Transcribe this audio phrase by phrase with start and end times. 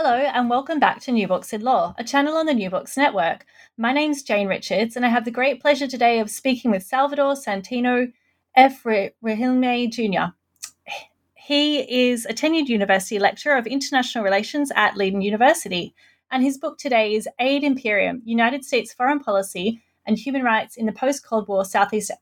[0.00, 2.96] Hello, and welcome back to New Books in Law, a channel on the New Books
[2.96, 3.44] Network.
[3.76, 7.34] My name's Jane Richards, and I have the great pleasure today of speaking with Salvador
[7.34, 8.12] Santino
[8.54, 8.84] F.
[8.84, 10.34] Regilme Jr.
[11.34, 15.96] He is a tenured university lecturer of international relations at Leiden University,
[16.30, 20.86] and his book today is Aid Imperium United States Foreign Policy and Human Rights in
[20.86, 22.12] the Post Cold War Southeast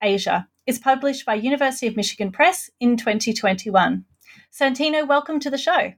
[0.00, 0.48] Asia.
[0.66, 4.06] It's published by University of Michigan Press in 2021.
[4.50, 5.92] Santino, welcome to the show.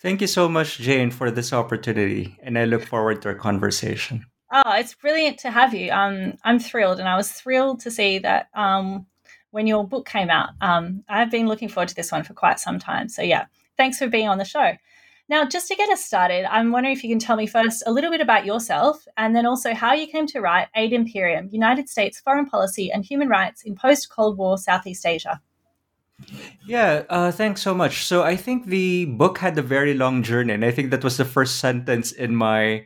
[0.00, 4.26] Thank you so much, Jane, for this opportunity, and I look forward to our conversation.
[4.52, 5.90] Oh, it's brilliant to have you.
[5.90, 9.06] Um, I'm thrilled, and I was thrilled to see that um,
[9.50, 10.50] when your book came out.
[10.60, 13.08] Um, I've been looking forward to this one for quite some time.
[13.08, 14.72] So, yeah, thanks for being on the show.
[15.28, 17.92] Now, just to get us started, I'm wondering if you can tell me first a
[17.92, 21.88] little bit about yourself and then also how you came to write Aid Imperium United
[21.88, 25.40] States Foreign Policy and Human Rights in Post Cold War Southeast Asia.
[26.66, 28.04] Yeah, uh, thanks so much.
[28.04, 31.16] So I think the book had a very long journey, and I think that was
[31.16, 32.84] the first sentence in my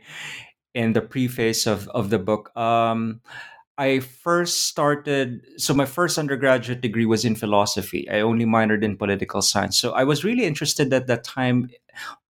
[0.73, 2.55] in the preface of of the book.
[2.57, 3.21] Um,
[3.77, 5.41] I first started.
[5.57, 8.09] So my first undergraduate degree was in philosophy.
[8.09, 9.79] I only minored in political science.
[9.79, 11.69] So I was really interested at that time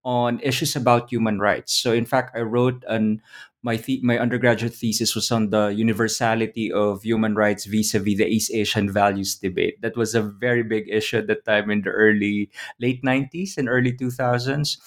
[0.03, 1.73] on issues about human rights.
[1.73, 3.21] So in fact, I wrote an
[3.67, 8.87] my my undergraduate thesis was on the universality of human rights vis-a-vis the East Asian
[8.87, 9.81] values debate.
[9.83, 13.67] That was a very big issue at the time in the early late 90s and
[13.67, 14.79] early 2000s.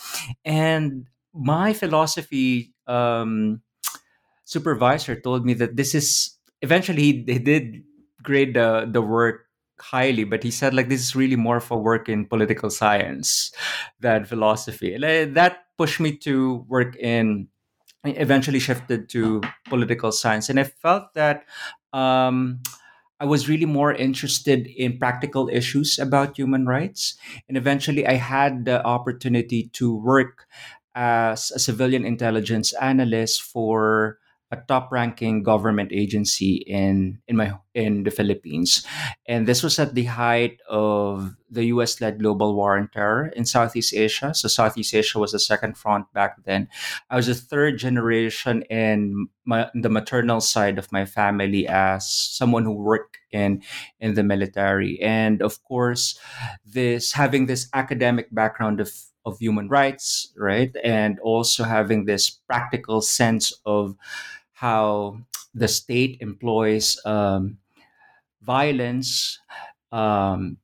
[0.47, 3.61] And my philosophy um,
[4.45, 7.85] supervisor told me that this is eventually they did
[8.25, 9.45] grade the the work
[9.81, 13.49] highly but he said like this is really more for work in political science
[14.01, 17.49] than philosophy and uh, that pushed me to work in
[18.05, 21.45] I eventually shifted to political science, and I felt that
[21.93, 22.61] um,
[23.21, 27.17] I was really more interested in practical issues about human rights.
[27.49, 30.49] And eventually, I had the opportunity to work
[30.95, 34.19] as a civilian intelligence analyst for
[34.51, 38.85] a top ranking government agency in in my in the Philippines.
[39.27, 43.45] And this was at the height of the US led global war on terror in
[43.45, 44.35] Southeast Asia.
[44.35, 46.69] So Southeast Asia was the second front back then.
[47.11, 52.65] I was a third generation in my, the maternal side of my family as someone
[52.65, 53.63] who worked in
[54.01, 55.01] in the military.
[55.01, 56.19] And of course
[56.67, 58.91] this having this academic background of
[59.27, 60.75] of human rights right?
[60.83, 63.95] And also having this practical sense of
[64.61, 65.17] how
[65.55, 67.57] the state employs um,
[68.43, 69.39] violence.
[69.91, 70.59] Um,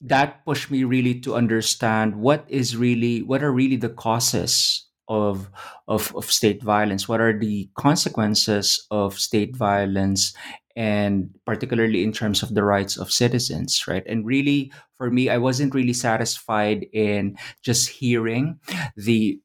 [0.00, 5.50] that pushed me really to understand what is really what are really the causes of,
[5.88, 10.34] of of state violence what are the consequences of state violence
[10.76, 15.36] and particularly in terms of the rights of citizens right and really for me i
[15.38, 18.58] wasn't really satisfied in just hearing
[18.96, 19.38] the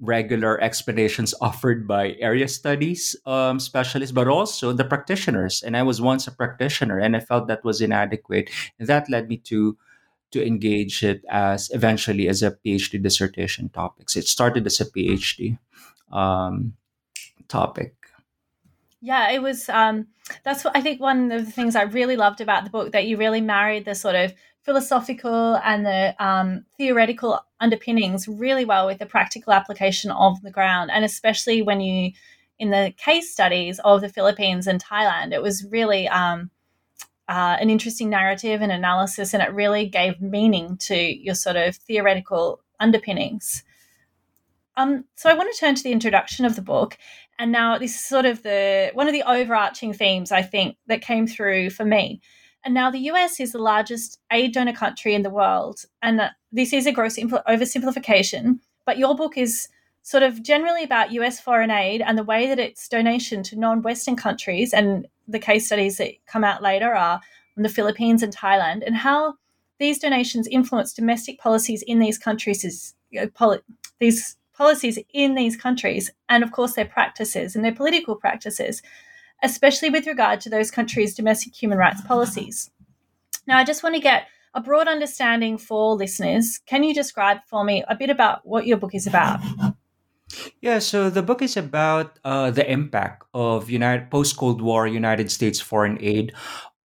[0.00, 5.62] regular explanations offered by area studies um, specialists, but also the practitioners.
[5.62, 8.50] And I was once a practitioner, and I felt that was inadequate.
[8.78, 9.76] And that led me to
[10.32, 14.16] to engage it as eventually as a PhD dissertation topics.
[14.16, 15.56] It started as a PhD
[16.10, 16.74] um,
[17.48, 17.94] topic.
[19.00, 19.68] Yeah, it was.
[19.68, 20.08] Um,
[20.42, 21.00] that's what I think.
[21.00, 23.94] One of the things I really loved about the book that you really married the
[23.94, 24.34] sort of
[24.66, 30.90] philosophical and the um, theoretical underpinnings really well with the practical application of the ground,
[30.90, 32.10] and especially when you
[32.58, 36.50] in the case studies of the Philippines and Thailand, it was really um,
[37.28, 41.76] uh, an interesting narrative and analysis, and it really gave meaning to your sort of
[41.76, 43.62] theoretical underpinnings.
[44.76, 46.98] Um, so I want to turn to the introduction of the book,
[47.38, 51.02] and now this is sort of the one of the overarching themes I think that
[51.02, 52.20] came through for me.
[52.66, 56.30] And now the US is the largest aid donor country in the world, and uh,
[56.50, 58.58] this is a gross oversimplification.
[58.84, 59.68] But your book is
[60.02, 64.16] sort of generally about US foreign aid and the way that its donation to non-Western
[64.16, 67.20] countries, and the case studies that come out later are
[67.56, 69.34] on the Philippines and Thailand, and how
[69.78, 73.60] these donations influence domestic policies in these countries is you know, poli-
[74.00, 78.82] these policies in these countries, and of course their practices and their political practices,
[79.42, 82.70] especially with regard to those countries' domestic human rights policies.
[83.46, 87.62] Now, I just want to get a broad understanding for listeners, can you describe for
[87.62, 89.38] me a bit about what your book is about?
[90.60, 95.30] Yeah, so the book is about uh, the impact of United post Cold War United
[95.30, 96.32] States foreign aid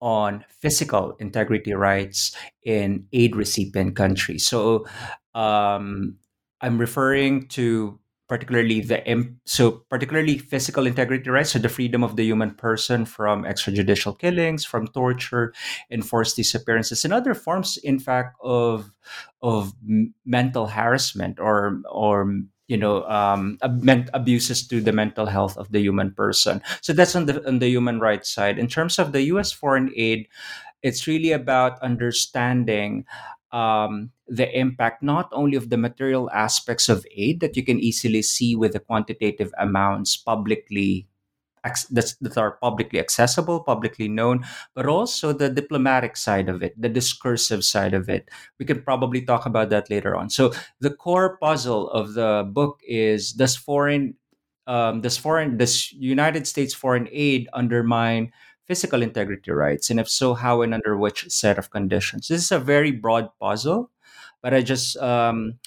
[0.01, 4.45] on physical integrity rights in aid recipient countries.
[4.45, 4.86] So
[5.33, 6.18] um,
[6.59, 8.00] I'm referring to
[8.31, 9.04] particularly the
[9.44, 14.63] so particularly physical integrity rights, so the freedom of the human person from extrajudicial killings,
[14.63, 15.51] from torture,
[15.92, 18.89] enforced disappearances, and other forms, in fact, of
[19.44, 19.74] of
[20.24, 22.39] mental harassment or or
[22.72, 23.60] you know um,
[24.16, 26.63] abuses to the mental health of the human person.
[26.80, 28.56] So that's on the on the human rights side.
[28.57, 29.51] In terms of the U.S.
[29.51, 30.31] foreign aid,
[30.81, 33.04] it's really about understanding
[33.51, 38.22] um, the impact not only of the material aspects of aid that you can easily
[38.22, 41.06] see with the quantitative amounts publicly
[41.92, 44.44] that, are publicly accessible, publicly known,
[44.74, 48.30] but also the diplomatic side of it, the discursive side of it.
[48.57, 50.30] We can probably talk about that later on.
[50.30, 54.16] So the core puzzle of the book is does foreign
[54.66, 58.31] um, does foreign does United States foreign aid undermine
[58.66, 59.89] physical integrity rights?
[59.89, 62.27] And if so, how and under which set of conditions?
[62.27, 63.92] This is a very broad puzzle,
[64.41, 65.59] but I just um,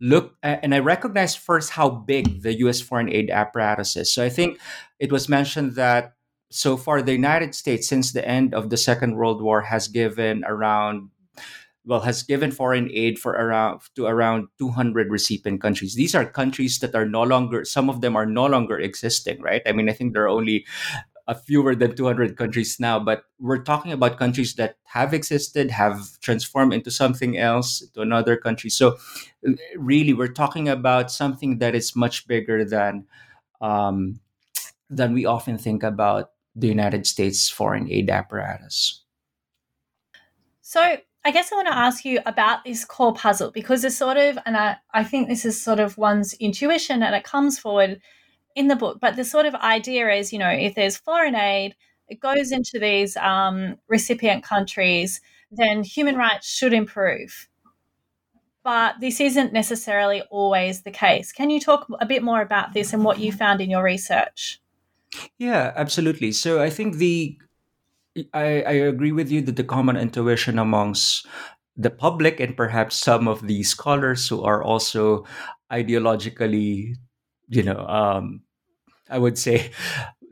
[0.00, 2.80] look and I recognize first how big the U.S.
[2.80, 4.12] foreign aid apparatus is.
[4.12, 4.58] So I think
[4.98, 6.14] it was mentioned that
[6.50, 10.44] so far the United States, since the end of the Second World War, has given
[10.46, 11.10] around
[11.88, 16.78] well has given foreign aid for around to around 200 recipient countries these are countries
[16.80, 19.92] that are no longer some of them are no longer existing right i mean i
[19.92, 20.66] think there are only
[21.34, 26.72] fewer than 200 countries now, but we're talking about countries that have existed, have transformed
[26.72, 28.70] into something else, to another country.
[28.70, 28.96] So,
[29.76, 33.06] really, we're talking about something that is much bigger than
[33.60, 34.20] um,
[34.88, 39.04] than we often think about the United States foreign aid apparatus.
[40.62, 44.16] So, I guess I want to ask you about this core puzzle because it's sort
[44.16, 48.00] of, and I, I think this is sort of one's intuition and it comes forward
[48.58, 48.98] in the book.
[49.00, 51.76] But the sort of idea is, you know, if there's foreign aid,
[52.08, 55.20] it goes into these um, recipient countries,
[55.52, 57.48] then human rights should improve.
[58.64, 61.32] But this isn't necessarily always the case.
[61.32, 64.60] Can you talk a bit more about this and what you found in your research?
[65.38, 66.32] Yeah, absolutely.
[66.32, 67.38] So I think the
[68.34, 71.24] I, I agree with you that the common intuition amongst
[71.76, 75.24] the public and perhaps some of the scholars who are also
[75.70, 76.96] ideologically,
[77.48, 78.42] you know, um,
[79.08, 79.70] I would say,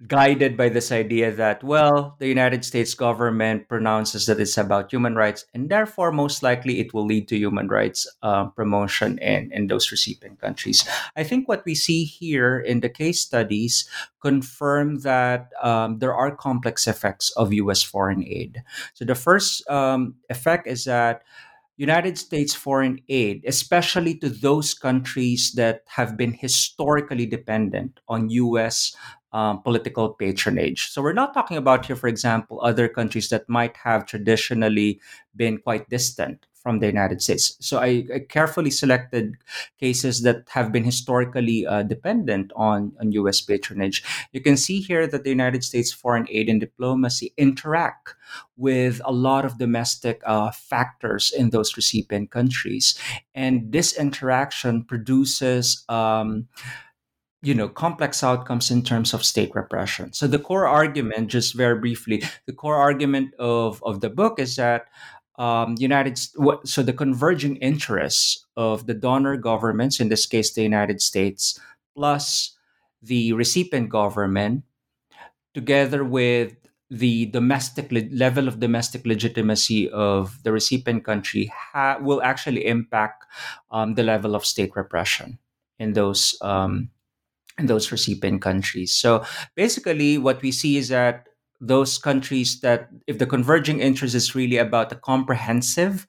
[0.06, 5.14] guided by this idea that, well, the United States government pronounces that it's about human
[5.14, 9.67] rights, and therefore, most likely, it will lead to human rights uh, promotion in, in
[9.67, 10.87] those recipient countries.
[11.17, 13.88] I think what we see here in the case studies
[14.20, 17.82] confirm that um, there are complex effects of U.S.
[17.82, 18.62] foreign aid.
[18.94, 21.22] So, the first um, effect is that
[21.76, 28.96] United States foreign aid, especially to those countries that have been historically dependent on U.S.
[29.32, 30.88] Um, political patronage.
[30.88, 35.00] So we're not talking about here, for example, other countries that might have traditionally
[35.34, 37.57] been quite distant from the United States.
[37.61, 39.37] So I, I carefully selected
[39.79, 43.41] cases that have been historically uh, dependent on, on U.S.
[43.41, 44.03] patronage.
[44.33, 48.17] You can see here that the United States foreign aid and diplomacy interact
[48.57, 52.99] with a lot of domestic uh, factors in those recipient countries.
[53.33, 56.49] And this interaction produces um,
[57.43, 61.79] you know complex outcomes in terms of state repression so the core argument just very
[61.79, 64.87] briefly the core argument of, of the book is that
[65.38, 66.19] um, United
[66.64, 71.58] so the converging interests of the donor governments, in this case the United States,
[71.94, 72.56] plus
[73.02, 74.64] the recipient government,
[75.55, 76.56] together with
[76.90, 83.24] the domestic le- level of domestic legitimacy of the recipient country, ha- will actually impact
[83.70, 85.38] um, the level of state repression
[85.78, 86.90] in those um,
[87.58, 88.93] in those recipient countries.
[88.93, 89.24] So
[89.55, 91.26] basically, what we see is that
[91.60, 96.06] those countries that if the converging interest is really about a comprehensive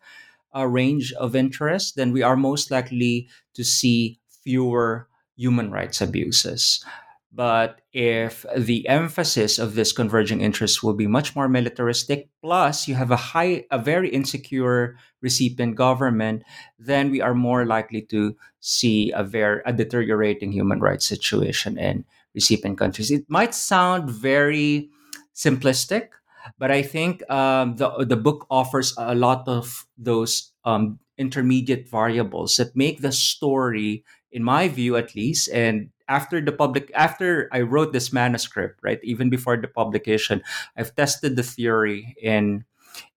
[0.55, 6.83] uh, range of interests, then we are most likely to see fewer human rights abuses.
[7.31, 12.95] But if the emphasis of this converging interest will be much more militaristic, plus you
[12.95, 16.43] have a high, a very insecure recipient government,
[16.79, 22.05] then we are more likely to see a very a deteriorating human rights situation in
[22.33, 23.11] recipient countries.
[23.11, 24.89] It might sound very
[25.37, 26.09] simplistic,
[26.57, 32.57] but I think um, the the book offers a lot of those um, intermediate variables
[32.57, 37.61] that make the story, in my view at least, and after the public after I
[37.61, 40.41] wrote this manuscript, right, even before the publication,
[40.75, 42.65] I've tested the theory in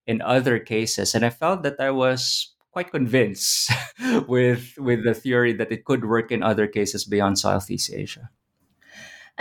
[0.06, 1.14] in other cases.
[1.14, 3.70] And I felt that I was quite convinced
[4.28, 8.30] with with the theory that it could work in other cases beyond Southeast Asia.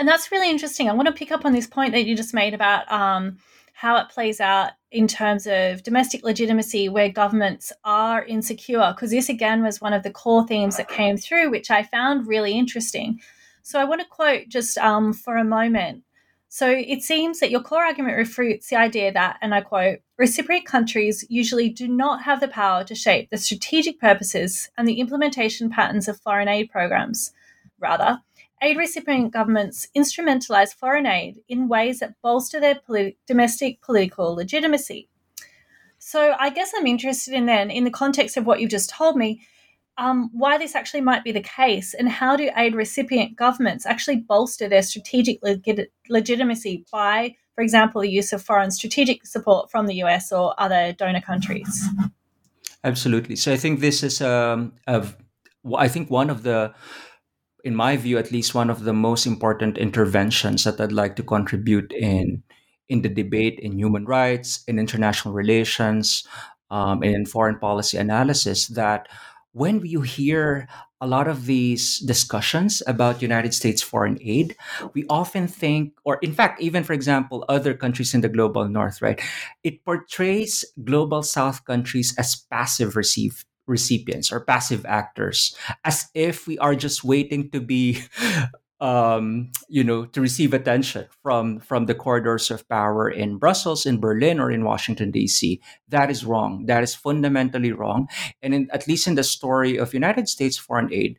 [0.00, 0.88] And that's really interesting.
[0.88, 3.36] I want to pick up on this point that you just made about um,
[3.74, 9.28] how it plays out in terms of domestic legitimacy where governments are insecure, because this
[9.28, 13.20] again was one of the core themes that came through, which I found really interesting.
[13.60, 16.02] So I want to quote just um, for a moment.
[16.48, 20.64] So it seems that your core argument refutes the idea that, and I quote, recipient
[20.64, 25.68] countries usually do not have the power to shape the strategic purposes and the implementation
[25.68, 27.32] patterns of foreign aid programs.
[27.78, 28.20] Rather,
[28.62, 32.80] aid recipient governments instrumentalize foreign aid in ways that bolster their
[33.26, 35.08] domestic political legitimacy.
[35.98, 39.16] So, I guess I'm interested in then, in the context of what you've just told
[39.16, 39.42] me,
[39.98, 44.16] um, why this actually might be the case and how do aid recipient governments actually
[44.16, 49.86] bolster their strategic leg- legitimacy by, for example, the use of foreign strategic support from
[49.86, 51.86] the US or other donor countries?
[52.82, 53.36] Absolutely.
[53.36, 55.16] So, I think this is, um, of,
[55.76, 56.72] I think one of the
[57.64, 61.22] in my view, at least one of the most important interventions that I'd like to
[61.22, 62.42] contribute in
[62.88, 66.26] in the debate in human rights, in international relations,
[66.70, 68.66] um, in foreign policy analysis.
[68.68, 69.08] That
[69.52, 70.68] when you hear
[71.00, 74.54] a lot of these discussions about United States foreign aid,
[74.92, 79.00] we often think, or in fact, even for example, other countries in the global north,
[79.00, 79.20] right?
[79.64, 86.58] It portrays global south countries as passive receive, recipients or passive actors as if we
[86.58, 88.02] are just waiting to be
[88.80, 94.00] um, you know to receive attention from from the corridors of power in brussels in
[94.00, 98.08] berlin or in washington d.c that is wrong that is fundamentally wrong
[98.42, 101.18] and in, at least in the story of united states foreign aid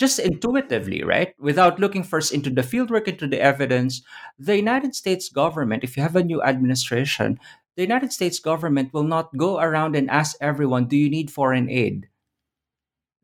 [0.00, 1.34] just intuitively, right?
[1.38, 4.00] Without looking first into the fieldwork, into the evidence,
[4.38, 7.38] the United States government, if you have a new administration,
[7.76, 11.68] the United States government will not go around and ask everyone, do you need foreign
[11.70, 12.08] aid?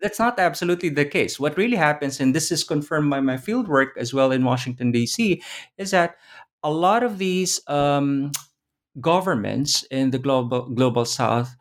[0.00, 1.40] That's not absolutely the case.
[1.40, 4.92] What really happens, and this is confirmed by my field work as well in Washington,
[4.92, 5.42] D.C.,
[5.78, 6.16] is that
[6.62, 8.32] a lot of these um,
[9.00, 11.54] governments in the global global south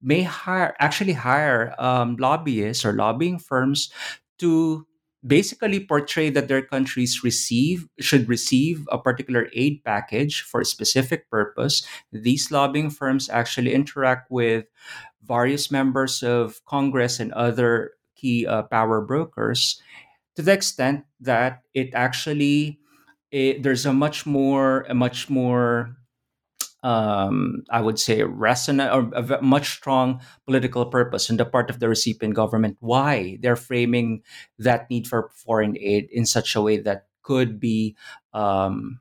[0.00, 3.90] may hire actually hire um, lobbyists or lobbying firms
[4.38, 4.86] to
[5.26, 11.30] basically portray that their countries receive should receive a particular aid package for a specific
[11.30, 11.82] purpose.
[12.12, 14.66] These lobbying firms actually interact with
[15.22, 19.80] various members of congress and other key uh, power brokers
[20.36, 22.78] to the extent that it actually
[23.30, 25.96] it, there's a much more a much more
[26.82, 31.80] um, I would say, resonant or a much strong political purpose on the part of
[31.80, 32.76] the recipient government.
[32.80, 34.22] Why they're framing
[34.58, 37.96] that need for foreign aid in such a way that could be
[38.34, 38.98] um,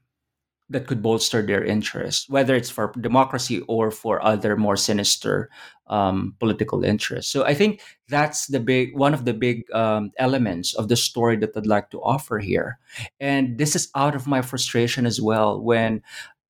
[0.71, 5.50] that could bolster their interests, whether it's for democracy or for other more sinister
[5.88, 7.29] um, political interests.
[7.29, 11.35] So I think that's the big one of the big um, elements of the story
[11.38, 12.79] that I'd like to offer here,
[13.19, 16.01] and this is out of my frustration as well when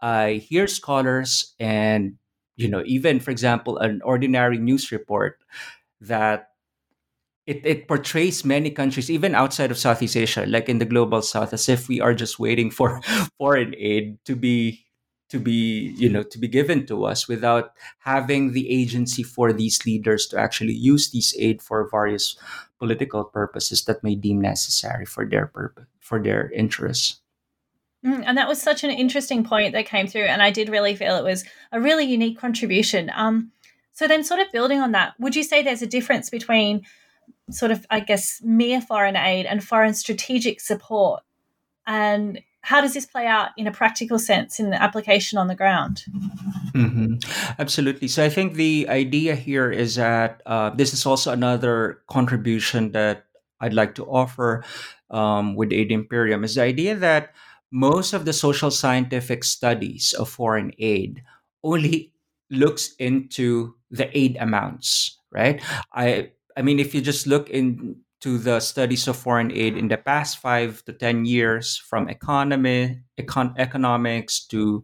[0.01, 2.17] I hear scholars and
[2.55, 5.39] you know even for example an ordinary news report
[6.01, 6.50] that
[7.48, 11.53] it, it portrays many countries even outside of Southeast Asia like in the global south
[11.53, 13.01] as if we are just waiting for
[13.38, 14.86] foreign aid to be
[15.29, 19.86] to be you know to be given to us without having the agency for these
[19.86, 22.36] leaders to actually use these aid for various
[22.79, 27.22] political purposes that may deem necessary for their purpose for their interests
[28.03, 31.15] and that was such an interesting point that came through, and I did really feel
[31.15, 33.12] it was a really unique contribution.
[33.15, 33.51] Um,
[33.93, 36.81] so then, sort of building on that, would you say there's a difference between
[37.50, 41.24] sort of, I guess, mere foreign aid and foreign strategic support,
[41.86, 45.55] and how does this play out in a practical sense in the application on the
[45.55, 46.03] ground?
[46.74, 47.15] Mm-hmm.
[47.60, 48.08] Absolutely.
[48.08, 53.25] So I think the idea here is that uh, this is also another contribution that
[53.60, 54.63] I'd like to offer
[55.10, 57.34] um, with Aid Imperium is the idea that
[57.71, 61.23] most of the social scientific studies of foreign aid
[61.63, 62.13] only
[62.49, 65.61] looks into the aid amounts right?
[65.93, 69.97] I i mean if you just look into the studies of foreign aid in the
[69.97, 74.83] past 5 to 10 years from economy econ- economics to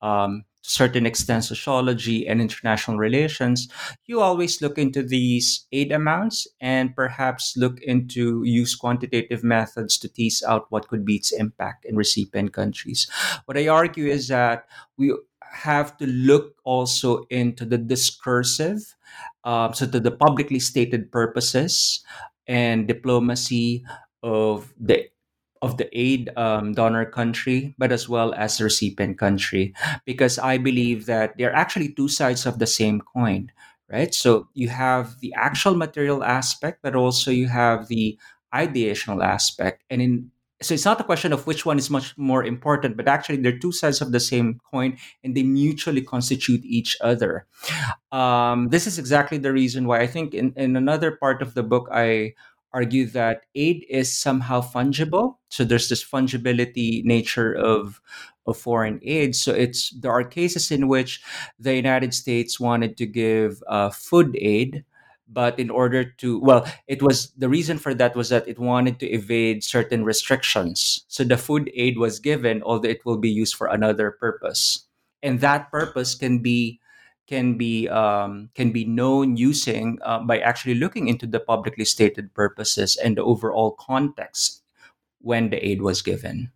[0.00, 3.68] um, certain extent sociology and international relations,
[4.06, 10.08] you always look into these aid amounts and perhaps look into use quantitative methods to
[10.08, 13.10] tease out what could be its impact in recipient countries.
[13.44, 14.66] What I argue is that
[14.96, 15.12] we
[15.52, 18.94] have to look also into the discursive,
[19.44, 22.00] um, so to the publicly stated purposes
[22.46, 23.84] and diplomacy
[24.22, 25.11] of the
[25.62, 29.72] of the aid um, donor country, but as well as the recipient country,
[30.04, 33.50] because I believe that they're actually two sides of the same coin,
[33.90, 34.12] right?
[34.12, 38.18] So you have the actual material aspect, but also you have the
[38.52, 39.84] ideational aspect.
[39.88, 40.30] And in
[40.62, 43.58] so it's not a question of which one is much more important, but actually they're
[43.58, 47.46] two sides of the same coin and they mutually constitute each other.
[48.12, 51.62] Um, this is exactly the reason why I think in, in another part of the
[51.62, 52.34] book, I
[52.74, 55.36] argue that aid is somehow fungible.
[55.50, 58.00] So there's this fungibility nature of
[58.46, 59.36] of foreign aid.
[59.36, 61.22] So it's there are cases in which
[61.58, 64.84] the United States wanted to give uh, food aid,
[65.28, 68.98] but in order to well, it was the reason for that was that it wanted
[69.00, 71.04] to evade certain restrictions.
[71.08, 74.86] So the food aid was given, although it will be used for another purpose,
[75.22, 76.80] and that purpose can be
[77.26, 82.34] can be um, can be known using uh, by actually looking into the publicly stated
[82.34, 84.62] purposes and the overall context
[85.20, 86.50] when the aid was given.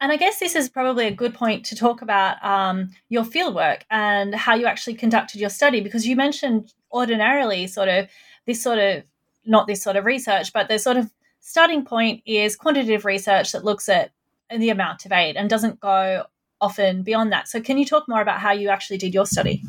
[0.00, 3.82] And I guess this is probably a good point to talk about um, your fieldwork
[3.90, 8.08] and how you actually conducted your study, because you mentioned ordinarily sort of
[8.46, 9.04] this sort of
[9.46, 13.64] not this sort of research, but the sort of starting point is quantitative research that
[13.64, 14.10] looks at
[14.50, 16.24] the amount of aid and doesn't go
[16.64, 17.48] often beyond that.
[17.48, 19.62] So, can you talk more about how you actually did your study?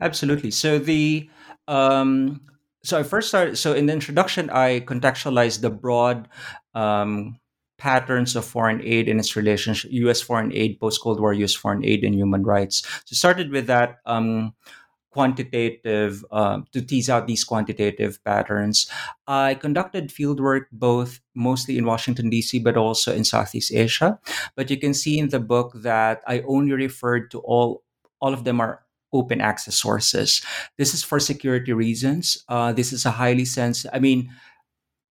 [0.00, 0.50] Absolutely.
[0.50, 1.28] So the
[1.66, 2.40] um,
[2.82, 3.56] so I first started.
[3.58, 6.28] So in the introduction, I contextualized the broad
[6.74, 7.38] um,
[7.76, 10.20] patterns of foreign aid and its relationship, U.S.
[10.20, 11.54] foreign aid, post Cold War U.S.
[11.54, 12.82] foreign aid, and human rights.
[13.04, 13.98] So started with that.
[14.06, 14.54] Um,
[15.10, 18.88] quantitative um, to tease out these quantitative patterns.
[19.26, 22.58] I conducted fieldwork both mostly in Washington D.C.
[22.58, 24.18] but also in Southeast Asia.
[24.56, 27.82] But you can see in the book that I only referred to all
[28.20, 30.42] all of them are open access sources.
[30.76, 32.44] This is for security reasons.
[32.48, 33.94] Uh, this is a highly sensitive.
[33.94, 34.30] I mean,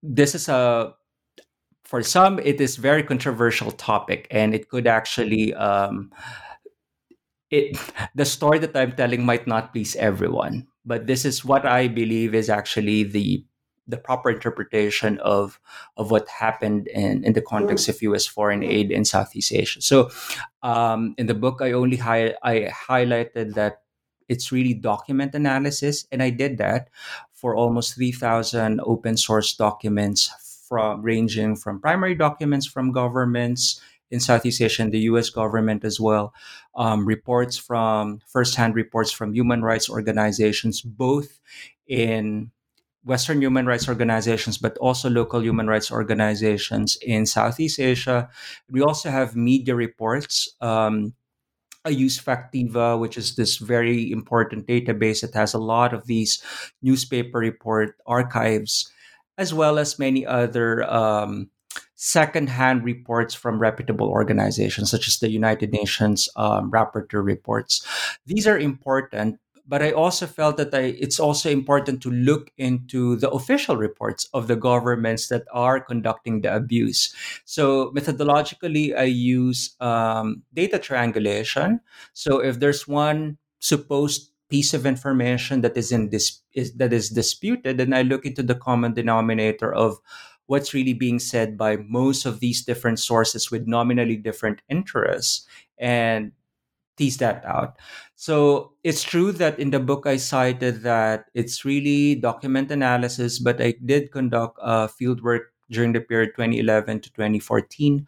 [0.04, 0.94] this is a
[1.86, 6.12] for some it is very controversial topic and it could actually um,
[7.50, 7.80] it
[8.16, 12.36] the story that I'm telling might not please everyone, but this is what I believe
[12.36, 13.46] is actually the
[13.88, 15.60] the proper interpretation of
[15.96, 18.26] of what happened in, in the context of U.S.
[18.26, 19.82] foreign aid in Southeast Asia.
[19.82, 20.10] So,
[20.64, 23.82] um, in the book, I only hi- I highlighted that
[24.28, 26.90] it's really document analysis, and I did that
[27.34, 30.30] for almost three thousand open source documents
[30.68, 36.00] from ranging from primary documents from governments in Southeast Asia and the US government as
[36.00, 36.34] well.
[36.76, 41.40] Um, reports from firsthand reports from human rights organizations, both
[41.88, 42.52] in
[43.08, 48.30] Western human rights organizations, but also local human rights organizations in Southeast Asia.
[48.70, 50.54] We also have media reports.
[50.60, 51.14] Um,
[51.86, 56.44] I use Factiva, which is this very important database that has a lot of these
[56.82, 58.92] newspaper report archives,
[59.38, 61.50] as well as many other um,
[61.96, 67.86] secondhand reports from reputable organizations such as the United Nations um, Rapporteur reports.
[68.26, 73.18] These are important, but I also felt that I, it's also important to look into
[73.18, 77.14] the official reports of the governments that are conducting the abuse.
[77.46, 81.82] So methodologically, I use um, data triangulation.
[82.14, 87.10] So if there's one supposed piece of information that is in this is, that is
[87.10, 90.00] disputed, then I look into the common denominator of
[90.46, 95.46] what's really being said by most of these different sources with nominally different interests
[95.78, 96.32] and
[96.96, 97.78] tease that out.
[98.18, 103.62] So it's true that in the book I cited that it's really document analysis, but
[103.62, 108.08] I did conduct uh, field work during the period 2011 to 2014.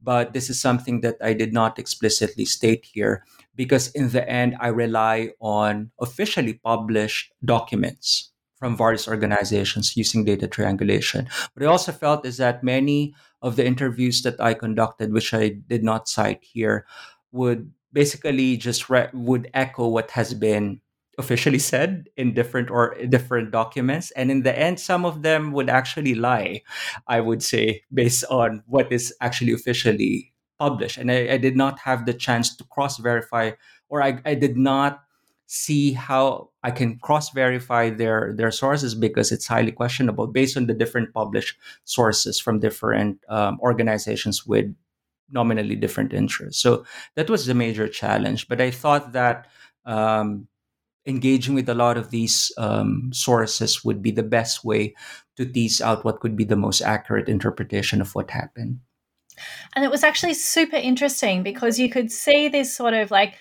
[0.00, 3.24] But this is something that I did not explicitly state here
[3.56, 10.46] because in the end, I rely on officially published documents from various organizations using data
[10.46, 11.28] triangulation.
[11.54, 15.48] What I also felt is that many of the interviews that I conducted, which I
[15.48, 16.86] did not cite here,
[17.32, 20.80] would basically just re- would echo what has been
[21.18, 24.10] officially said in different or different documents.
[24.12, 26.62] And in the end some of them would actually lie
[27.08, 30.98] i would say based on what is actually officially published.
[30.98, 33.52] And i, I did not have the chance to cross verify
[33.88, 35.00] or I, I did not
[35.48, 40.66] see how I can cross verify their their sources because it's highly questionable based on
[40.66, 44.66] the different published sources from different um, organizations with
[45.30, 46.62] nominally different interests.
[46.62, 48.48] So that was the major challenge.
[48.48, 49.46] But I thought that
[49.84, 50.48] um,
[51.06, 54.94] engaging with a lot of these um, sources would be the best way
[55.36, 58.80] to tease out what could be the most accurate interpretation of what happened.
[59.74, 63.34] And it was actually super interesting because you could see this sort of like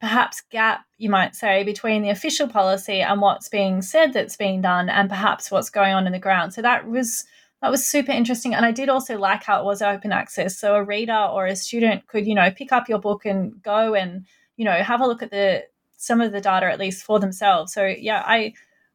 [0.00, 4.60] perhaps gap, you might say, between the official policy and what's being said that's being
[4.60, 6.52] done, and perhaps what's going on in the ground.
[6.52, 7.24] So that was
[7.62, 8.54] that was super interesting.
[8.54, 10.58] And I did also like how it was open access.
[10.58, 13.94] So a reader or a student could, you know, pick up your book and go
[13.94, 15.64] and, you know, have a look at the
[15.96, 17.72] some of the data at least for themselves.
[17.72, 18.54] So yeah, I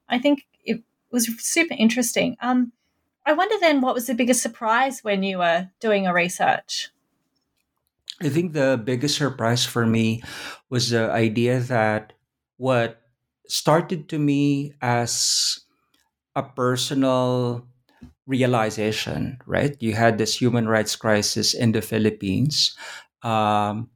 [0.10, 2.36] I think it was super interesting.
[2.42, 2.74] Um,
[3.26, 6.90] I wonder then what was the biggest surprise when you were doing a research?
[8.22, 10.24] I think the biggest surprise for me
[10.70, 12.14] was the idea that
[12.58, 13.02] what
[13.48, 15.62] started to me as
[16.36, 17.68] a personal
[18.28, 19.76] realization, right?
[19.80, 22.76] You had this human rights crisis in the Philippines,
[23.24, 23.90] um,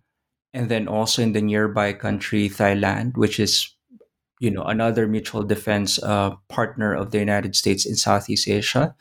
[0.54, 3.76] and then also in the nearby country Thailand, which is
[4.39, 8.96] you know another mutual defense uh, partner of the United States in Southeast Asia.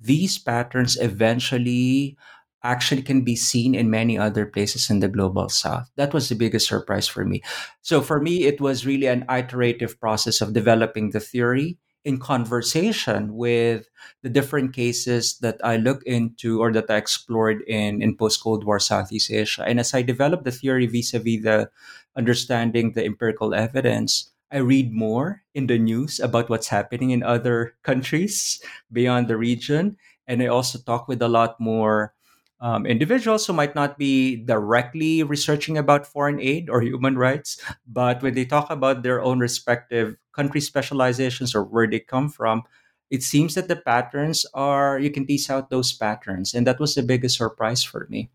[0.00, 2.16] These patterns eventually
[2.64, 5.90] actually can be seen in many other places in the global south.
[5.96, 7.42] That was the biggest surprise for me.
[7.82, 13.34] So for me, it was really an iterative process of developing the theory in conversation
[13.36, 13.88] with
[14.22, 18.64] the different cases that I look into or that I explored in, in post Cold
[18.64, 19.64] War Southeast Asia.
[19.66, 21.70] And as I developed the theory vis a vis the
[22.16, 27.74] understanding the empirical evidence, I read more in the news about what's happening in other
[27.82, 29.96] countries beyond the region.
[30.26, 32.14] And I also talk with a lot more
[32.60, 38.22] um, individuals who might not be directly researching about foreign aid or human rights, but
[38.22, 42.62] when they talk about their own respective country specializations or where they come from,
[43.10, 46.94] it seems that the patterns are you can tease out those patterns, and that was
[46.94, 48.30] the biggest surprise for me.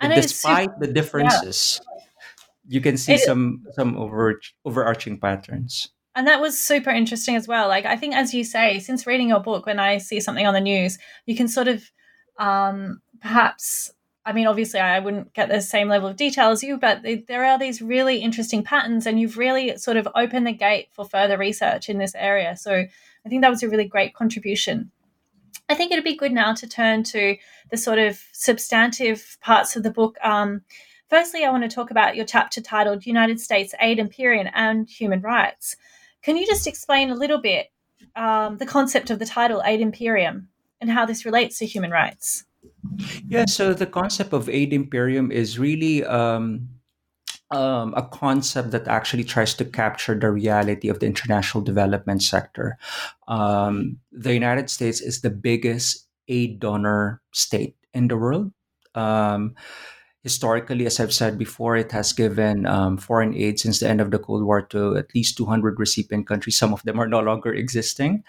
[0.00, 2.06] And despite super, the differences, yeah.
[2.68, 5.92] you can see it, some some over, overarching patterns.
[6.14, 7.68] And that was super interesting as well.
[7.68, 10.54] Like I think, as you say, since reading your book, when I see something on
[10.54, 11.84] the news, you can sort of
[12.38, 13.92] um, perhaps
[14.26, 17.44] I mean, obviously, I wouldn't get the same level of detail as you, but there
[17.44, 21.38] are these really interesting patterns, and you've really sort of opened the gate for further
[21.38, 22.56] research in this area.
[22.56, 24.90] So I think that was a really great contribution.
[25.68, 27.36] I think it'd be good now to turn to
[27.70, 30.16] the sort of substantive parts of the book.
[30.24, 30.62] Um,
[31.08, 35.20] firstly, I want to talk about your chapter titled United States Aid Imperium and Human
[35.20, 35.76] Rights.
[36.22, 37.68] Can you just explain a little bit
[38.16, 40.48] um, the concept of the title Aid Imperium
[40.80, 42.45] and how this relates to human rights?
[43.28, 46.68] Yeah, so the concept of aid imperium is really um,
[47.50, 52.78] um, a concept that actually tries to capture the reality of the international development sector.
[53.28, 58.52] Um, the United States is the biggest aid donor state in the world.
[58.94, 59.54] Um,
[60.22, 64.10] historically, as I've said before, it has given um, foreign aid since the end of
[64.10, 66.58] the Cold War to at least 200 recipient countries.
[66.58, 68.24] Some of them are no longer existing.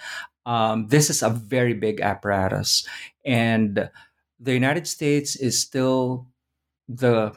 [0.46, 2.88] Um, this is a very big apparatus.
[3.26, 3.90] And
[4.40, 6.28] the United States is still
[6.88, 7.34] the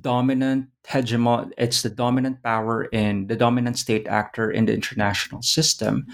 [0.00, 6.06] dominant hegemon it's the dominant power and the dominant state actor in the international system.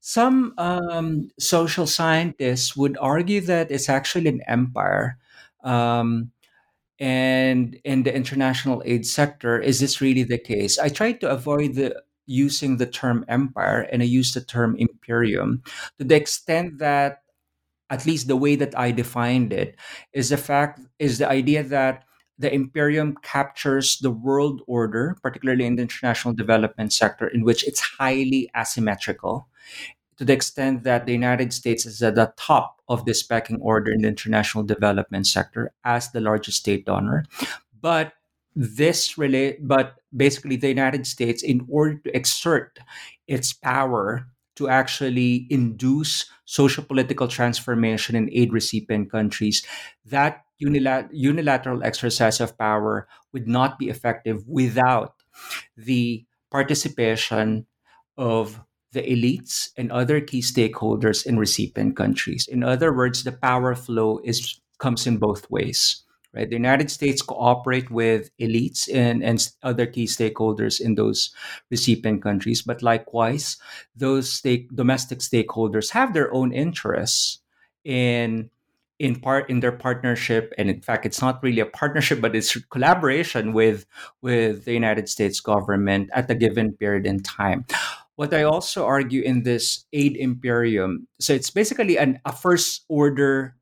[0.00, 5.18] Some um, social scientists would argue that it's actually an empire
[5.62, 6.32] um,
[6.98, 10.78] and in the international aid sector is this really the case?
[10.78, 15.62] I tried to avoid the using the term empire and i use the term imperium.
[15.98, 17.23] To the extent that
[17.94, 19.76] at least the way that I defined it,
[20.12, 22.04] is the fact is the idea that
[22.36, 27.80] the imperium captures the world order, particularly in the international development sector, in which it's
[27.80, 29.46] highly asymmetrical,
[30.18, 33.92] to the extent that the United States is at the top of this pecking order
[33.92, 37.24] in the international development sector as the largest state donor.
[37.80, 38.12] But
[38.56, 42.78] this relate but basically the United States, in order to exert
[43.26, 49.64] its power to actually induce social political transformation in aid recipient countries,
[50.04, 55.14] that unilat- unilateral exercise of power would not be effective without
[55.76, 57.66] the participation
[58.16, 58.60] of
[58.92, 62.46] the elites and other key stakeholders in recipient countries.
[62.46, 66.03] In other words, the power flow is comes in both ways
[66.34, 66.48] right?
[66.48, 71.34] The United States cooperate with elites and, and other key stakeholders in those
[71.70, 73.56] recipient countries, but likewise,
[73.96, 77.38] those stake, domestic stakeholders have their own interests
[77.84, 78.50] in
[78.98, 82.56] in part in their partnership and in fact it's not really a partnership but it's
[82.70, 83.86] collaboration with
[84.22, 87.66] with the united states government at a given period in time
[88.14, 93.56] what i also argue in this aid imperium so it's basically an, a first order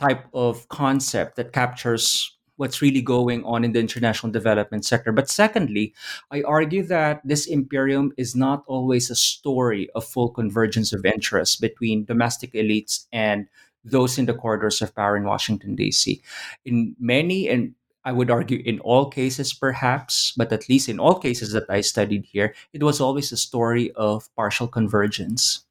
[0.00, 5.12] type of concept that captures what's really going on in the international development sector.
[5.12, 5.94] But secondly,
[6.30, 11.56] I argue that this imperium is not always a story of full convergence of interests
[11.56, 13.48] between domestic elites and
[13.82, 16.20] those in the corridors of power in Washington, D.C.
[16.66, 21.18] In many, and I would argue in all cases, perhaps, but at least in all
[21.18, 25.64] cases that I studied here, it was always a story of partial convergence.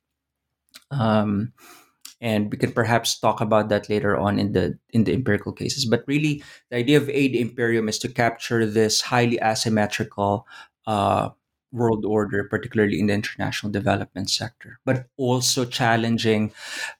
[0.89, 1.53] Um,
[2.21, 5.85] and we can perhaps talk about that later on in the in the empirical cases.
[5.85, 10.47] But really the idea of aid imperium is to capture this highly asymmetrical
[10.87, 11.29] uh,
[11.71, 16.51] world order particularly in the international development sector but also challenging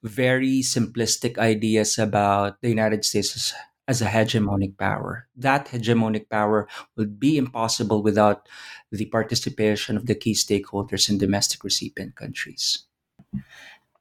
[0.04, 3.54] very simplistic ideas about the united states as,
[3.88, 5.28] as a hegemonic power.
[5.36, 8.48] That hegemonic power would be impossible without
[8.92, 12.86] the participation of the key stakeholders in domestic recipient countries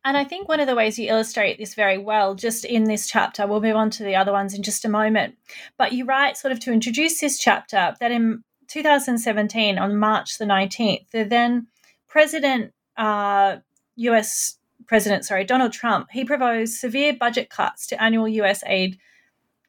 [0.08, 3.06] and I think one of the ways you illustrate this very well, just in this
[3.06, 5.36] chapter, we'll move on to the other ones in just a moment.
[5.76, 10.46] But you write, sort of, to introduce this chapter, that in 2017, on March the
[10.46, 11.66] 19th, the then
[12.06, 13.56] President, uh,
[13.96, 18.98] US President, sorry, Donald Trump, he proposed severe budget cuts to annual US aid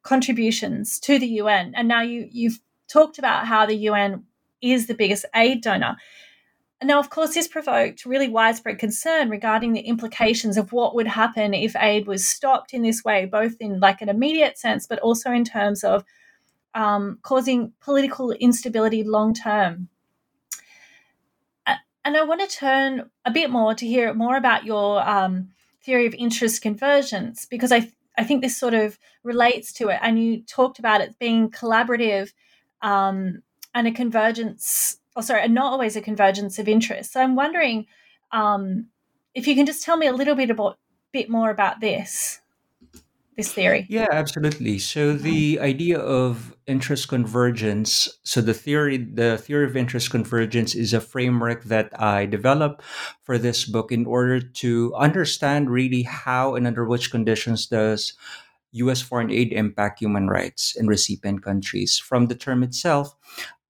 [0.04, 1.74] contributions to the UN.
[1.76, 4.24] And now you, you've talked about how the UN
[4.62, 5.98] is the biggest aid donor.
[6.82, 11.54] Now, of course, this provoked really widespread concern regarding the implications of what would happen
[11.54, 15.30] if aid was stopped in this way, both in like an immediate sense, but also
[15.30, 16.06] in terms of
[16.74, 19.90] um, causing political instability long term.
[22.06, 25.50] And I want to turn a bit more to hear more about your um,
[25.84, 30.00] theory of interest convergence, because I, I think this sort of relates to it.
[30.02, 32.32] And you talked about it being collaborative
[32.82, 33.44] um,
[33.76, 37.12] and a convergence oh, sorry, not always a convergence of interest.
[37.14, 37.86] So I'm wondering
[38.32, 38.88] um,
[39.36, 40.78] if you can just tell me a little bit about
[41.12, 42.40] bit more about this
[43.36, 43.86] this theory.
[43.90, 44.80] Yeah, absolutely.
[44.80, 50.94] So the idea of interest convergence, so the theory the theory of interest convergence is
[50.94, 52.84] a framework that I developed
[53.24, 58.14] for this book in order to understand really how and under which conditions does
[58.72, 61.98] US foreign aid impact human rights in recipient countries.
[61.98, 63.16] From the term itself,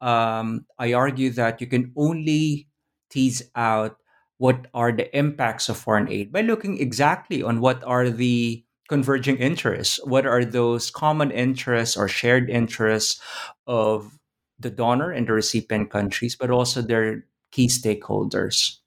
[0.01, 2.67] um, I argue that you can only
[3.09, 3.97] tease out
[4.37, 9.37] what are the impacts of foreign aid by looking exactly on what are the converging
[9.37, 13.21] interests, what are those common interests or shared interests
[13.67, 14.17] of
[14.57, 18.77] the donor and the recipient countries, but also their key stakeholders.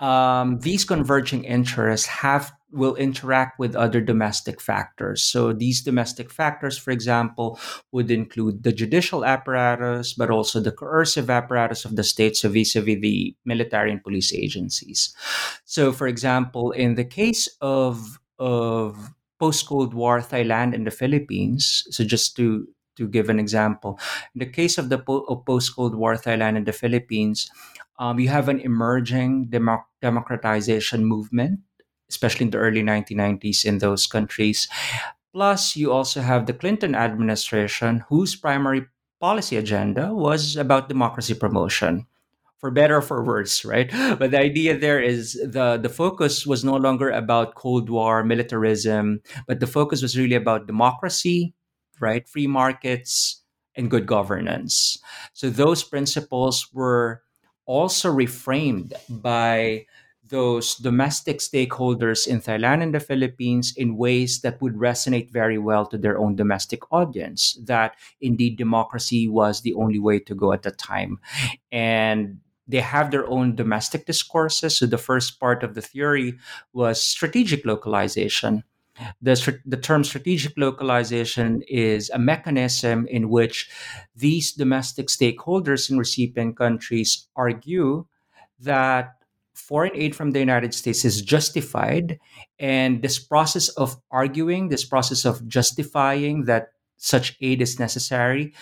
[0.00, 5.22] Um, these converging interests have will interact with other domestic factors.
[5.22, 7.60] So these domestic factors, for example,
[7.92, 13.00] would include the judicial apparatus, but also the coercive apparatus of the state, so vis-a-vis
[13.00, 15.14] the military and police agencies.
[15.64, 22.04] So, for example, in the case of of post-Cold War Thailand and the Philippines, so
[22.04, 23.98] just to to give an example,
[24.34, 27.50] in the case of the po- post-Cold War Thailand and the Philippines,
[27.98, 31.60] um, you have an emerging democ- democratization movement
[32.12, 34.68] especially in the early 1990s in those countries.
[35.32, 38.84] Plus, you also have the Clinton administration, whose primary
[39.18, 42.04] policy agenda was about democracy promotion
[42.58, 43.90] for better or for worse, right?
[44.20, 49.20] But the idea there is the the focus was no longer about Cold War militarism,
[49.48, 51.54] but the focus was really about democracy,
[51.98, 52.28] right?
[52.28, 53.42] Free markets
[53.74, 54.98] and good governance.
[55.32, 57.22] So those principles were
[57.66, 59.86] also reframed by
[60.32, 65.84] those domestic stakeholders in Thailand and the Philippines in ways that would resonate very well
[65.86, 67.58] to their own domestic audience.
[67.62, 71.20] That indeed democracy was the only way to go at the time.
[71.70, 74.78] And they have their own domestic discourses.
[74.78, 76.38] So the first part of the theory
[76.72, 78.64] was strategic localization.
[79.20, 83.68] The, the term strategic localization is a mechanism in which
[84.16, 88.06] these domestic stakeholders in recipient countries argue
[88.60, 89.21] that
[89.68, 92.18] foreign aid from the United States is justified.
[92.58, 98.54] And this process of arguing, this process of justifying that such aid is necessary,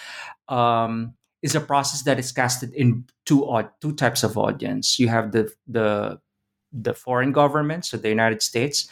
[0.48, 3.48] um, is a process that is casted in two
[3.80, 4.98] two types of audience.
[4.98, 6.20] You have the the
[6.72, 8.88] the foreign government, so the United States,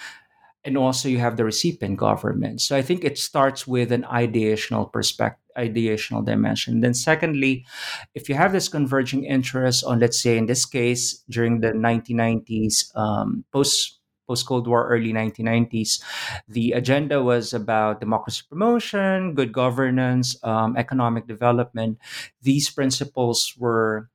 [0.69, 2.61] and also you have the recipient government.
[2.61, 6.83] So I think it starts with an ideational perspective ideational dimension.
[6.83, 7.67] Then, secondly,
[8.15, 12.95] if you have this converging interest on, let's say, in this case, during the 1990s,
[12.95, 15.99] um, post post Cold War, early 1990s,
[16.47, 21.99] the agenda was about democracy promotion, good governance, um, economic development.
[22.43, 24.11] These principles were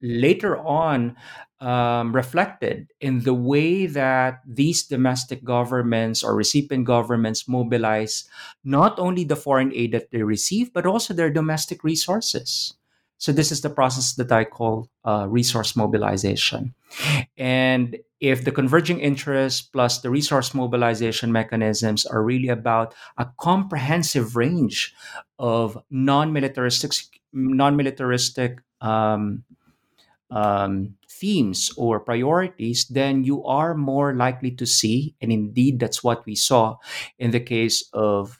[0.00, 1.16] later on
[1.64, 8.28] um, reflected in the way that these domestic governments or recipient governments mobilize
[8.62, 12.74] not only the foreign aid that they receive, but also their domestic resources.
[13.16, 16.74] So, this is the process that I call uh, resource mobilization.
[17.38, 24.36] And if the converging interests plus the resource mobilization mechanisms are really about a comprehensive
[24.36, 24.92] range
[25.38, 26.92] of non militaristic,
[27.32, 29.44] non militaristic um,
[30.30, 36.20] um, themes or priorities, then you are more likely to see, and indeed that's what
[36.28, 36.76] we saw
[37.18, 38.36] in the case of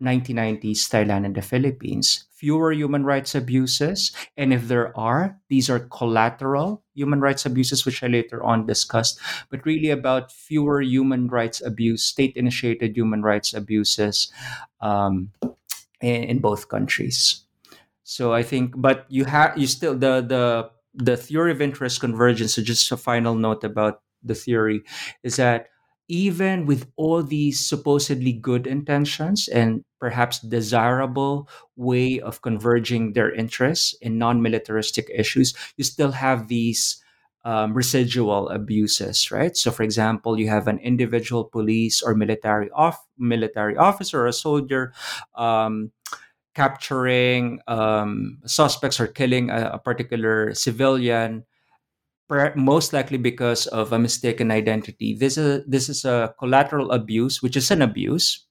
[0.00, 2.24] 1990s Thailand and the Philippines.
[2.32, 8.02] Fewer human rights abuses, and if there are, these are collateral human rights abuses, which
[8.02, 13.52] I later on discussed, but really about fewer human rights abuse, state initiated human rights
[13.52, 14.32] abuses
[14.80, 15.32] um,
[16.00, 17.44] in, in both countries.
[18.04, 22.54] So I think, but you have you still the the the theory of interest convergence.
[22.54, 24.82] So just a final note about the theory
[25.22, 25.68] is that
[26.08, 33.94] even with all these supposedly good intentions and perhaps desirable way of converging their interests
[34.00, 37.02] in non-militaristic issues, you still have these
[37.44, 39.56] um, residual abuses, right?
[39.56, 44.32] So, for example, you have an individual police or military off military officer or a
[44.32, 44.92] soldier
[45.36, 45.92] um,
[46.56, 51.44] capturing um, suspects or killing a, a particular civilian
[52.56, 55.14] most likely because of a mistaken identity.
[55.14, 58.46] This is this is a collateral abuse, which is an abuse,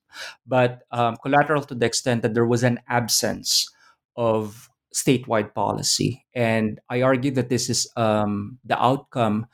[0.45, 3.67] but um, collateral to the extent that there was an absence
[4.15, 9.47] of statewide policy, and I argue that this is um, the outcome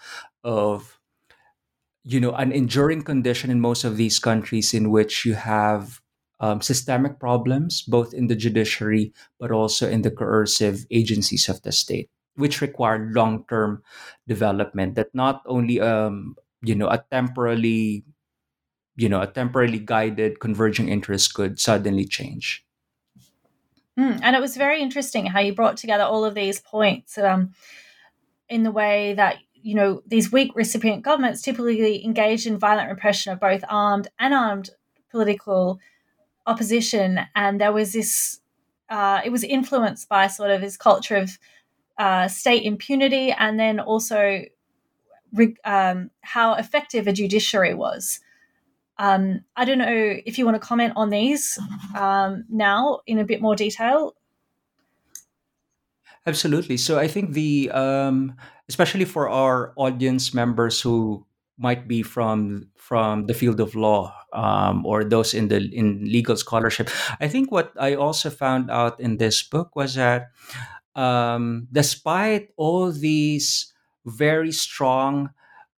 [0.44, 1.00] of
[2.04, 6.01] you know an enduring condition in most of these countries in which you have
[6.42, 11.72] um, systemic problems both in the judiciary but also in the coercive agencies of the
[11.72, 13.82] state which require long-term
[14.28, 18.04] development that not only um you know a temporarily
[18.96, 22.66] you know a temporarily guided converging interest could suddenly change.
[24.00, 27.52] Mm, and it was very interesting how you brought together all of these points um,
[28.48, 33.32] in the way that you know these weak recipient governments typically engage in violent repression
[33.32, 34.70] of both armed and armed
[35.10, 35.80] political
[36.48, 38.40] opposition and there was this
[38.90, 41.40] uh, it was influenced by sort of this culture of
[41.98, 44.44] uh, state impunity and then also
[45.64, 48.20] um, how effective a judiciary was.
[48.98, 51.58] Um, I don't know if you want to comment on these
[51.96, 54.16] um, now in a bit more detail.
[56.28, 56.78] Absolutely.
[56.78, 58.36] So I think the um,
[58.70, 61.26] especially for our audience members who
[61.62, 66.36] might be from from the field of law um, or those in the in legal
[66.36, 70.32] scholarship, I think what I also found out in this book was that
[70.96, 73.72] um, despite all these
[74.06, 75.30] very strong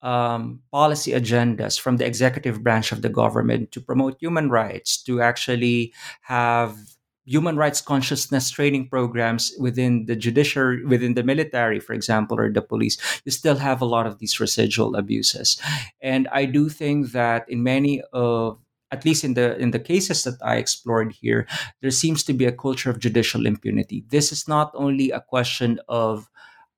[0.03, 5.21] um, policy agendas from the executive branch of the government to promote human rights, to
[5.21, 5.93] actually
[6.23, 6.77] have
[7.25, 12.63] human rights consciousness training programs within the judiciary, within the military, for example, or the
[12.63, 15.61] police, you still have a lot of these residual abuses.
[16.01, 18.59] And I do think that in many of
[18.91, 21.47] at least in the in the cases that I explored here,
[21.81, 24.05] there seems to be a culture of judicial impunity.
[24.09, 26.29] This is not only a question of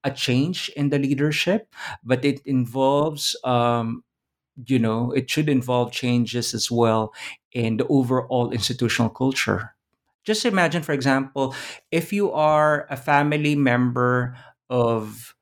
[0.04, 4.04] a change in the leadership, but it involves, um,
[4.66, 7.12] you know, it should involve changes as well
[7.52, 9.73] in the overall institutional culture.
[10.24, 11.54] Just imagine, for example,
[11.90, 14.36] if you are a family member
[14.70, 15.34] of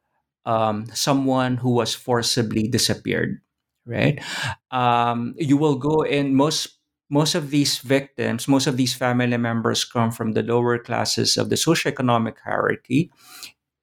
[0.44, 3.40] um, someone who was forcibly disappeared
[3.86, 4.22] right?
[4.70, 6.78] Um, you will go in most
[7.10, 11.50] most of these victims, most of these family members come from the lower classes of
[11.50, 13.10] the socioeconomic hierarchy,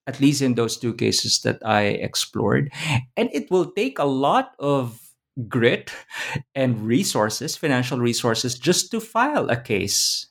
[0.08, 2.72] at least in those two cases that I explored.
[3.18, 5.00] And it will take a lot of
[5.48, 5.92] grit
[6.56, 10.29] and resources, financial resources, just to file a case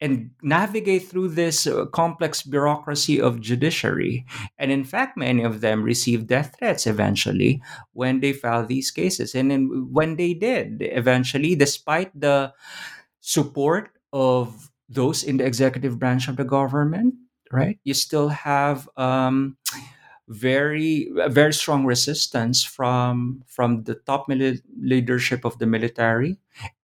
[0.00, 4.26] and navigate through this uh, complex bureaucracy of judiciary.
[4.58, 9.34] And in fact, many of them received death threats eventually when they filed these cases.
[9.34, 12.52] And then when they did, eventually, despite the
[13.20, 17.14] support of those in the executive branch of the government,
[17.50, 19.56] right, you still have um,
[20.28, 26.38] very very strong resistance from from the top mili- leadership of the military.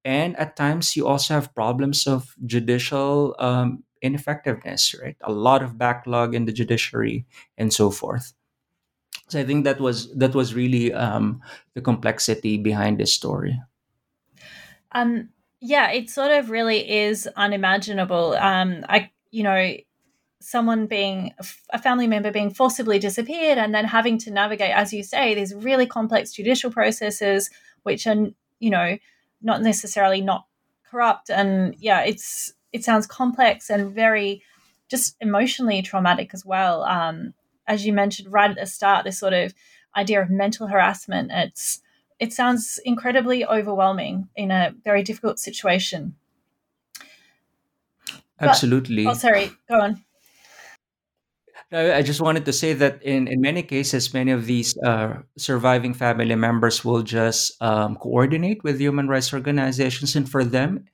[0.04, 5.16] And at times you also have problems of judicial um, ineffectiveness right?
[5.22, 7.24] A lot of backlog in the judiciary
[7.58, 8.32] and so forth.
[9.28, 11.40] So i think that was that was really um,
[11.74, 13.58] the complexity behind this story.
[14.92, 18.34] Um yeah it sort of really is unimaginable.
[18.34, 19.76] Um i you know
[20.42, 21.34] someone being
[21.70, 25.54] a family member being forcibly disappeared and then having to navigate as you say these
[25.54, 27.50] really complex judicial processes
[27.84, 28.98] which are you know
[29.40, 30.46] not necessarily not
[30.90, 31.30] corrupt.
[31.30, 34.42] And yeah it's it sounds complex and very
[34.88, 36.84] just emotionally traumatic as well.
[36.84, 37.34] Um,
[37.66, 39.54] as you mentioned right at the start this sort of
[39.96, 41.80] idea of mental harassment it's
[42.18, 46.14] it sounds incredibly overwhelming in a very difficult situation.
[48.40, 49.04] Absolutely.
[49.04, 49.50] But, oh sorry.
[49.68, 50.04] Go on
[51.72, 55.94] I just wanted to say that in, in many cases, many of these uh, surviving
[55.94, 60.84] family members will just um, coordinate with human rights organizations, and for them,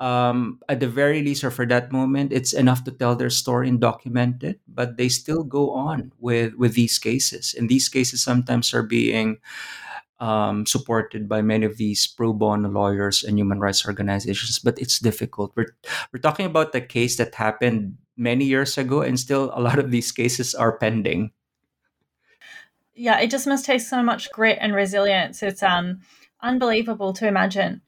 [0.00, 3.68] um, at the very least, or for that moment, it's enough to tell their story
[3.70, 4.60] and document it.
[4.68, 9.38] But they still go on with with these cases, and these cases sometimes are being
[10.20, 14.58] um, supported by many of these pro bono lawyers and human rights organizations.
[14.58, 15.52] But it's difficult.
[15.56, 15.72] We're
[16.12, 19.90] we're talking about the case that happened many years ago, and still a lot of
[19.90, 21.30] these cases are pending.
[22.94, 25.42] Yeah, it just must take so much grit and resilience.
[25.42, 26.00] It's um
[26.42, 27.80] unbelievable to imagine.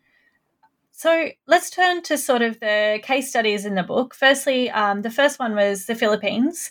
[0.92, 4.14] So let's turn to sort of the case studies in the book.
[4.14, 6.70] Firstly, um, the first one was the Philippines.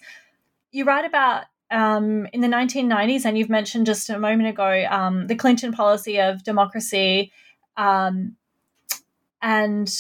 [0.72, 5.28] You write about um, in the 1990s, and you've mentioned just a moment ago um,
[5.28, 7.32] the Clinton policy of democracy
[7.76, 8.36] um,
[9.42, 9.92] and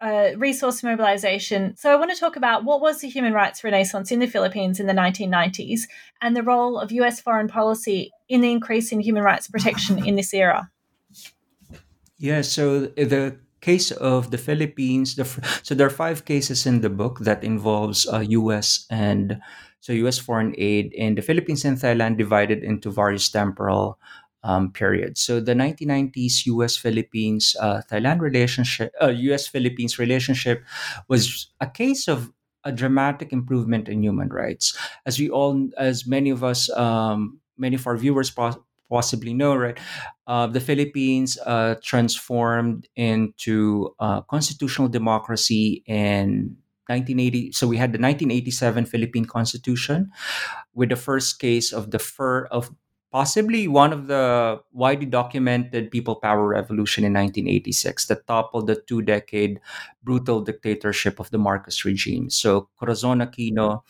[0.00, 1.76] uh, resource mobilization.
[1.76, 4.78] So, I want to talk about what was the human rights renaissance in the Philippines
[4.80, 5.80] in the 1990s
[6.20, 10.16] and the role of US foreign policy in the increase in human rights protection in
[10.16, 10.70] this era.
[12.18, 15.24] Yeah, so the case of the Philippines, the
[15.62, 18.86] so there are five cases in the book that involves uh, U.S.
[18.90, 19.40] and
[19.80, 20.18] so U.S.
[20.18, 23.98] foreign aid in the Philippines and Thailand divided into various temporal
[24.46, 25.20] um, periods.
[25.20, 26.76] So the 1990s U.S.
[26.76, 29.46] Philippines uh, Thailand relationship, uh, U.S.
[29.46, 30.64] Philippines relationship,
[31.08, 32.32] was a case of
[32.64, 37.74] a dramatic improvement in human rights, as we all, as many of us, um, many
[37.74, 38.30] of our viewers
[38.88, 39.78] possibly know, right?
[40.26, 43.94] Uh, the Philippines uh, transformed into
[44.30, 46.56] constitutional democracy in
[46.88, 47.50] 1980.
[47.52, 50.10] So we had the 1987 Philippine Constitution,
[50.74, 52.70] with the first case of the fur of
[53.16, 59.00] possibly one of the widely documented people power revolution in 1986 that toppled the two
[59.00, 59.58] decade
[60.04, 62.28] brutal dictatorship of the Marcos regime.
[62.28, 63.80] So Corazon Aquino,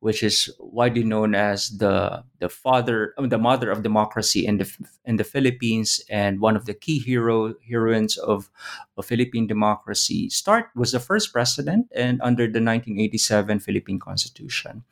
[0.00, 4.66] which is widely known as the the father the mother of democracy in the
[5.04, 8.50] in the Philippines and one of the key hero heroines of,
[8.96, 14.82] of Philippine democracy start was the first president and under the 1987 Philippine Constitution.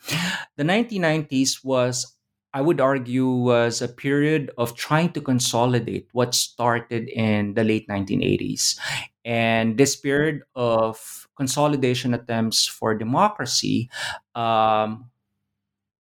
[0.55, 2.15] The 1990s was
[2.53, 7.87] I would argue was a period of trying to consolidate what started in the late
[7.89, 8.79] 1980s.
[9.25, 13.89] And this period of consolidation attempts for democracy
[14.35, 15.11] um,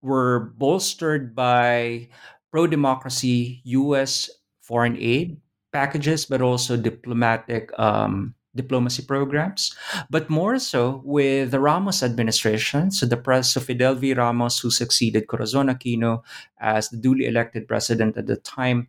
[0.02, 2.08] were bolstered by
[2.50, 4.30] pro democracy US
[4.60, 5.40] foreign aid
[5.72, 9.74] packages, but also diplomatic um, diplomacy programs,
[10.10, 12.90] but more so with the Ramos administration.
[12.90, 14.14] So the press of Fidel V.
[14.14, 16.22] Ramos, who succeeded Corazon Aquino
[16.58, 18.88] as the duly elected president at the time,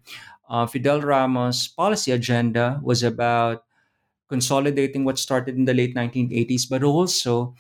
[0.50, 3.64] uh, Fidel Ramos' policy agenda was about
[4.28, 7.54] consolidating what started in the late 1980s, but also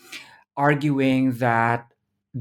[0.57, 1.90] arguing that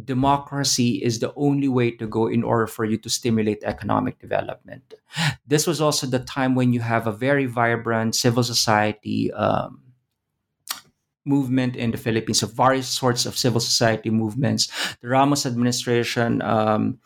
[0.04, 4.94] democracy is the only way to go in order for you to stimulate economic development.
[5.46, 9.82] This was also the time when you have a very vibrant civil society um,
[11.24, 14.70] movement in the Philippines, of various sorts of civil society movements.
[15.00, 16.98] The Ramos administration um,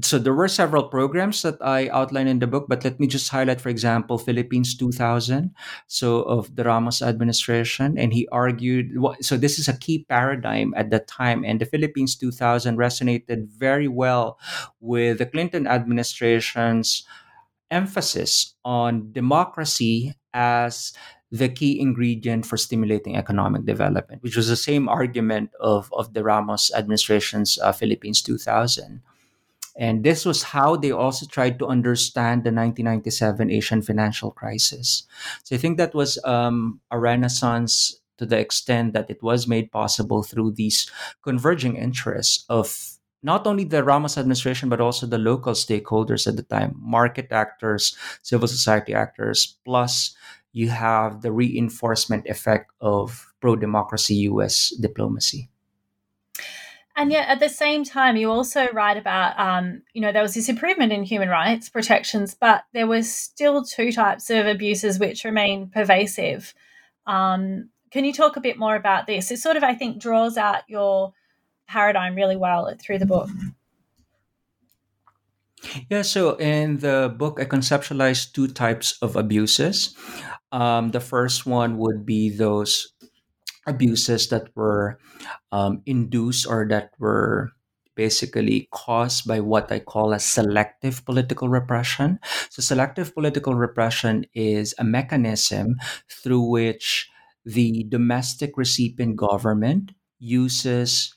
[0.00, 3.28] so there were several programs that I outlined in the book, but let me just
[3.28, 5.50] highlight, for example, Philippines 2000,
[5.88, 8.94] so of the Ramos administration, and he argued.
[9.20, 13.88] So this is a key paradigm at that time, and the Philippines 2000 resonated very
[13.88, 14.38] well
[14.80, 17.04] with the Clinton administration's
[17.70, 20.92] emphasis on democracy as
[21.32, 26.24] the key ingredient for stimulating economic development, which was the same argument of, of the
[26.24, 29.00] Ramos administration's uh, Philippines 2000.
[29.80, 35.04] And this was how they also tried to understand the 1997 Asian financial crisis.
[35.42, 39.72] So I think that was um, a renaissance to the extent that it was made
[39.72, 40.90] possible through these
[41.24, 46.42] converging interests of not only the Ramos administration, but also the local stakeholders at the
[46.42, 50.14] time, market actors, civil society actors, plus
[50.52, 55.49] you have the reinforcement effect of pro democracy US diplomacy.
[57.00, 60.34] And yet, at the same time, you also write about, um, you know, there was
[60.34, 65.24] this improvement in human rights protections, but there were still two types of abuses which
[65.24, 66.52] remain pervasive.
[67.06, 69.30] Um, can you talk a bit more about this?
[69.30, 71.14] It sort of, I think, draws out your
[71.66, 73.30] paradigm really well through the book.
[75.88, 79.96] Yeah, so in the book, I conceptualized two types of abuses.
[80.52, 82.92] Um, the first one would be those
[83.66, 84.98] abuses that were
[85.52, 87.50] um, induced or that were
[87.94, 92.18] basically caused by what I call a selective political repression.
[92.48, 95.76] So, selective political repression is a mechanism
[96.08, 97.10] through which
[97.44, 101.14] the domestic recipient government uses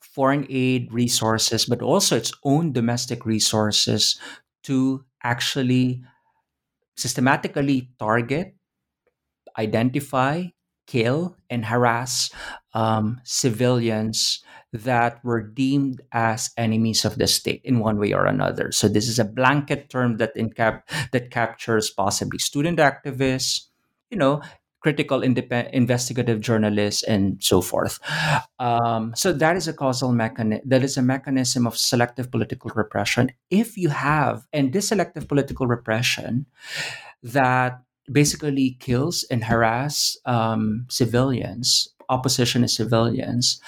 [0.00, 4.18] foreign aid resources, but also its own domestic resources
[4.64, 6.02] to actually
[6.96, 8.54] systematically target,
[9.58, 10.44] identify,
[10.92, 12.28] kill, and harass
[12.76, 18.72] um, civilians that were deemed as enemies of the state in one way or another.
[18.72, 23.72] So this is a blanket term that that captures possibly student activists,
[24.12, 24.44] you know,
[24.82, 28.00] critical independent investigative journalists and so forth.
[28.58, 30.68] Um, so that is a causal mechanism.
[30.68, 33.32] That is a mechanism of selective political repression.
[33.48, 36.46] If you have and this selective political repression
[37.22, 37.80] that
[38.10, 43.60] basically kills and harass um, civilians, opposition civilians.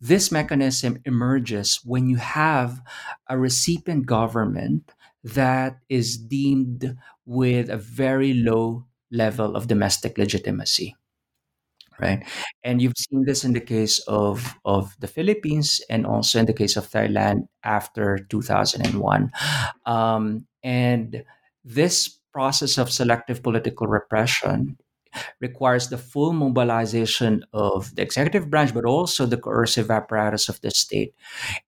[0.00, 2.82] This mechanism emerges when you have
[3.28, 10.94] a recipient government that is deemed with a very low level of domestic legitimacy
[12.00, 12.24] right?
[12.62, 16.52] And you've seen this in the case of of the philippines and also in the
[16.52, 19.30] case of thailand after 2001
[19.86, 21.24] um, and
[21.64, 24.76] this process of selective political repression
[25.40, 30.70] requires the full mobilization of the executive branch, but also the coercive apparatus of the
[30.70, 31.14] state.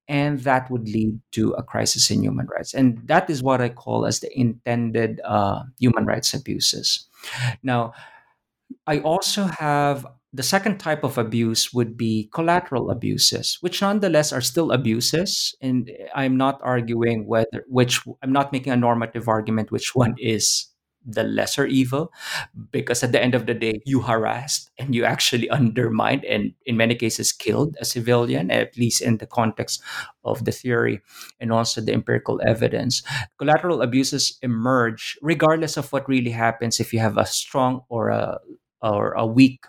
[0.09, 2.75] And that would lead to a crisis in human rights.
[2.75, 7.09] And that is what I call as the intended uh, human rights abuses.
[7.63, 7.95] Now,
[8.87, 10.07] I also have
[10.37, 15.55] the second type of abuse would be collateral abuses, which nonetheless are still abuses.
[15.63, 20.67] And I'm not arguing whether, which, I'm not making a normative argument which one is
[21.09, 22.13] the lesser evil
[22.73, 26.77] because at the end of the day you harassed and you actually undermined and in
[26.77, 29.81] many cases killed a civilian at least in the context
[30.25, 31.01] of the theory
[31.39, 33.05] and also the empirical evidence
[33.39, 38.41] collateral abuses emerge regardless of what really happens if you have a strong or a
[38.83, 39.65] or a weak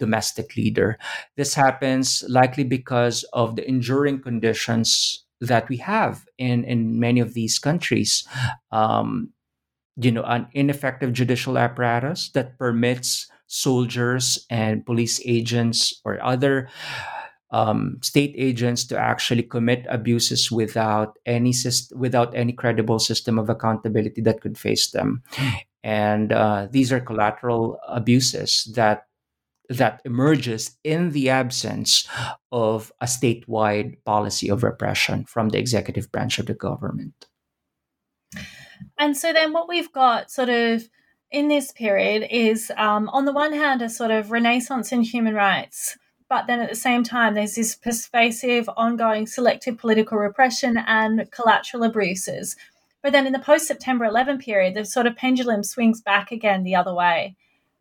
[0.00, 0.98] domestic leader.
[1.36, 7.34] This happens likely because of the enduring conditions that we have in in many of
[7.34, 8.26] these countries.
[8.72, 9.32] Um,
[9.96, 16.68] you know an ineffective judicial apparatus that permits soldiers and police agents or other
[17.50, 23.50] um, state agents to actually commit abuses without any syst- without any credible system of
[23.50, 25.22] accountability that could face them.
[25.82, 29.06] And uh, these are collateral abuses that
[29.70, 32.06] that emerges in the absence
[32.52, 37.26] of a statewide policy of repression from the executive branch of the government
[38.98, 40.88] and so then what we've got sort of
[41.30, 45.34] in this period is, um, on the one hand, a sort of renaissance in human
[45.34, 45.96] rights,
[46.28, 51.84] but then at the same time, there's this pervasive, ongoing selective political repression and collateral
[51.84, 52.56] abuses.
[53.02, 56.62] But then in the post September 11 period, the sort of pendulum swings back again
[56.62, 57.36] the other way.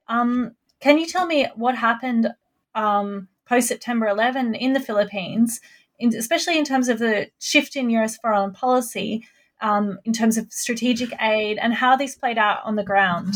[0.07, 2.29] Um, can you tell me what happened
[2.75, 5.59] um, post September 11 in the Philippines,
[5.97, 9.25] in, especially in terms of the shift in US foreign policy?
[9.61, 13.33] um, in terms of strategic aid and how this played out on the ground?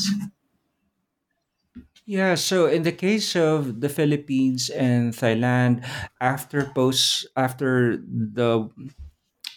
[2.06, 5.86] Yeah, so in the case of the Philippines and Thailand,
[6.20, 8.70] after post after the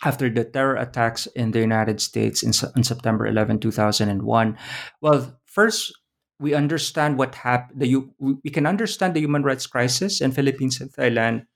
[0.05, 4.57] after the terror attacks in the United States in, on September 11, 2001,
[5.01, 5.93] well, first
[6.39, 7.81] we understand what happened.
[8.19, 11.47] We can understand the human rights crisis in Philippines and Thailand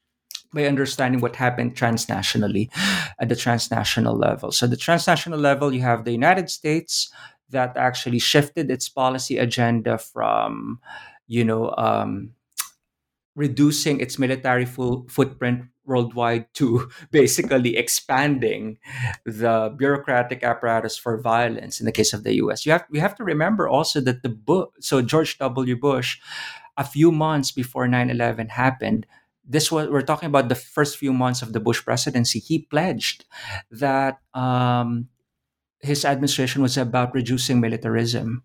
[0.52, 2.70] by understanding what happened transnationally
[3.20, 4.50] at the transnational level.
[4.52, 7.12] So, the transnational level, you have the United States
[7.50, 10.80] that actually shifted its policy agenda from,
[11.26, 12.32] you know, um,
[13.34, 18.78] reducing its military full footprint worldwide to basically expanding
[19.24, 22.66] the bureaucratic apparatus for violence in the case of the US.
[22.66, 25.76] You have we have to remember also that the book so George W.
[25.76, 26.18] Bush
[26.76, 29.06] a few months before 9/11 happened
[29.50, 32.38] this was we're talking about the first few months of the Bush presidency.
[32.38, 33.24] He pledged
[33.70, 35.08] that um,
[35.80, 38.44] his administration was about reducing militarism.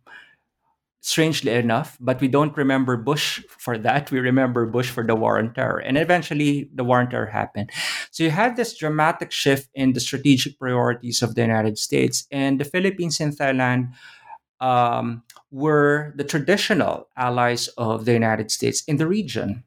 [1.06, 4.10] Strangely enough, but we don't remember Bush for that.
[4.10, 5.78] We remember Bush for the war on terror.
[5.78, 7.70] And eventually, the war on terror happened.
[8.10, 12.26] So you had this dramatic shift in the strategic priorities of the United States.
[12.32, 13.94] And the Philippines and Thailand
[14.60, 19.64] um, were the traditional allies of the United States in the region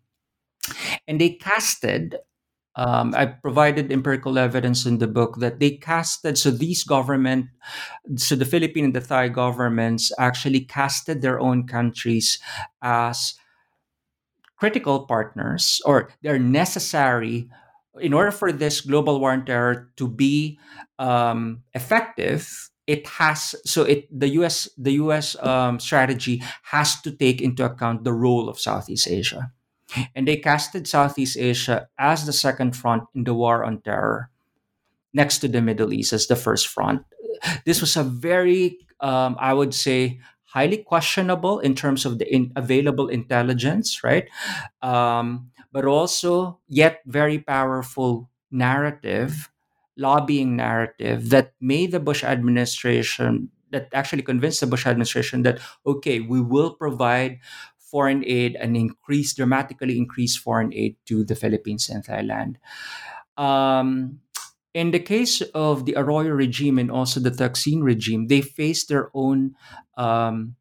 [1.07, 2.16] and they casted
[2.79, 6.39] um, I provided empirical evidence in the book that they casted.
[6.39, 7.51] So these government,
[8.14, 12.39] so the Philippine and the Thai governments actually casted their own countries
[12.81, 13.35] as
[14.57, 17.51] critical partners, or they're necessary
[17.99, 20.57] in order for this global war on terror to be
[21.01, 22.70] um, effective.
[22.87, 24.70] It has so it the U.S.
[24.79, 25.35] the U.S.
[25.43, 29.53] Um, strategy has to take into account the role of Southeast Asia
[30.14, 34.30] And they casted Southeast Asia as the second front in the war on terror,
[35.12, 37.03] next to the Middle East as the first front.
[37.64, 42.53] This was a very, um, I would say, highly questionable in terms of the in
[42.57, 44.28] available intelligence, right?
[44.82, 49.51] Um, but also yet very powerful narrative,
[49.97, 56.20] lobbying narrative that made the Bush administration that actually convinced the Bush administration that okay,
[56.20, 57.39] we will provide
[57.91, 62.57] foreign aid and increase dramatically increase foreign aid to the Philippines and Thailand.
[63.36, 64.20] Um,
[64.74, 69.11] in the case of the Arroyo regime and also the Thaksin regime, they faced their
[69.14, 69.55] own
[69.97, 70.55] um,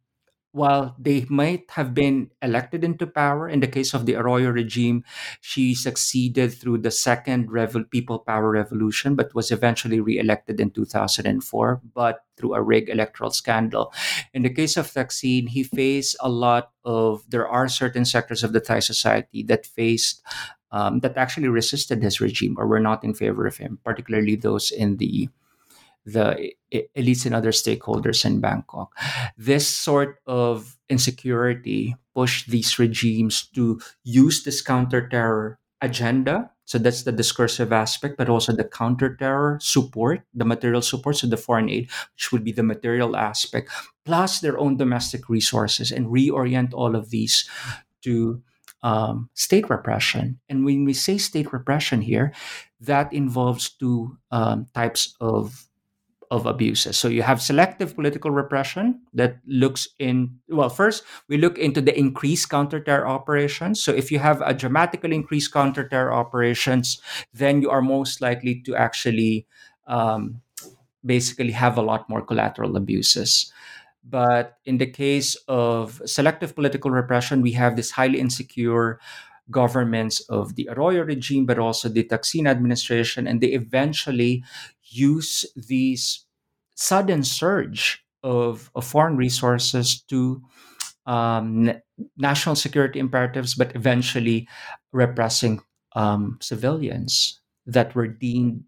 [0.51, 5.03] while they might have been elected into power, in the case of the Arroyo regime,
[5.41, 11.81] she succeeded through the second Revol- People Power Revolution, but was eventually re-elected in 2004,
[11.93, 13.93] but through a rigged electoral scandal.
[14.33, 18.53] In the case of Thaksin, he faced a lot of, there are certain sectors of
[18.53, 20.21] the Thai society that faced
[20.71, 24.69] um, that actually resisted his regime or were not in favor of him, particularly those
[24.69, 25.29] in the
[26.07, 26.53] the
[26.95, 28.95] elites and other stakeholders in Bangkok.
[29.37, 36.49] This sort of insecurity pushed these regimes to use this counter-terror agenda.
[36.63, 41.35] So that's the discursive aspect, but also the counter-terror support, the material support, so the
[41.35, 43.69] foreign aid, which would be the material aspect,
[44.05, 47.49] plus their own domestic resources, and reorient all of these
[48.03, 48.41] to
[48.81, 50.39] um, state repression.
[50.47, 52.31] And when we say state repression here,
[52.79, 55.66] that involves two um, types of
[56.29, 56.97] of abuses.
[56.97, 61.97] So you have selective political repression that looks in well first we look into the
[61.97, 63.81] increased counter-terror operations.
[63.83, 67.01] So if you have a dramatically increased counter-terror operations,
[67.33, 69.47] then you are most likely to actually
[69.87, 70.41] um,
[71.05, 73.51] basically have a lot more collateral abuses.
[74.03, 78.99] But in the case of selective political repression, we have this highly insecure
[79.49, 84.43] governments of the Arroyo regime, but also the Thaksin administration, and they eventually
[84.89, 86.25] use these
[86.75, 90.41] sudden surge of, of foreign resources to
[91.05, 91.71] um,
[92.17, 94.47] national security imperatives, but eventually
[94.91, 95.61] repressing
[95.95, 98.63] um, civilians that were deemed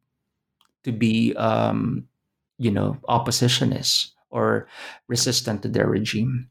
[0.83, 2.07] to be, um,
[2.57, 4.67] you know, oppositionists or
[5.07, 6.49] resistant to their regime.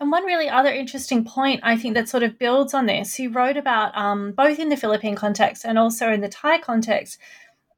[0.00, 3.30] And one really other interesting point, I think, that sort of builds on this, you
[3.30, 7.18] wrote about um, both in the Philippine context and also in the Thai context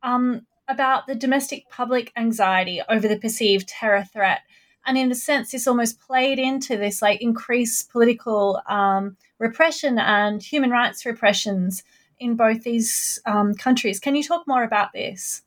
[0.02, 4.40] um, about the domestic public anxiety over the perceived terror threat.
[4.86, 10.42] And in a sense, this almost played into this like increased political um, repression and
[10.42, 11.82] human rights repressions
[12.18, 14.00] in both these um, countries.
[14.00, 15.42] Can you talk more about this?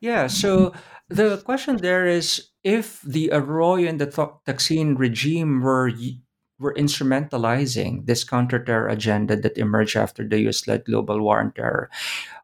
[0.00, 0.72] Yeah, so
[1.08, 5.90] the question there is if the Arroyo and the Thaksin regime were
[6.58, 11.90] were instrumentalizing this counter-terror agenda that emerged after the US-led global war on terror.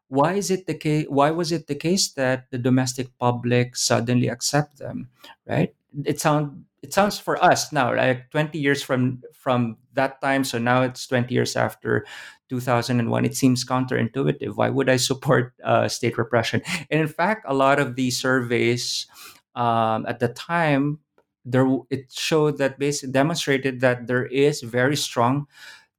[0.09, 1.05] Why is it the case?
[1.07, 5.09] Why was it the case that the domestic public suddenly accept them?
[5.45, 5.73] Right?
[6.05, 10.57] It sound it sounds for us now like 20 years from from that time so
[10.57, 12.05] now it's 20 years after
[12.49, 17.53] 2001 it seems counterintuitive why would i support uh, state repression and in fact a
[17.53, 19.07] lot of these surveys
[19.55, 20.99] um, at the time
[21.45, 25.47] there it showed that basically demonstrated that there is very strong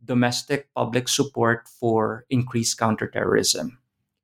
[0.05, 3.80] domestic public support for increased counterterrorism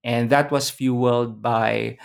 [0.07, 1.99] and that was fueled by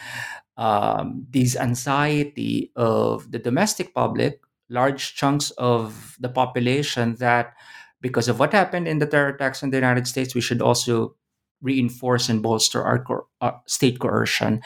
[0.58, 7.54] um, this anxiety of the domestic public large chunks of the population that
[8.02, 11.16] because of what happened in the terror attacks in the united states we should also
[11.62, 14.62] reinforce and bolster our, co- uh, state coercion.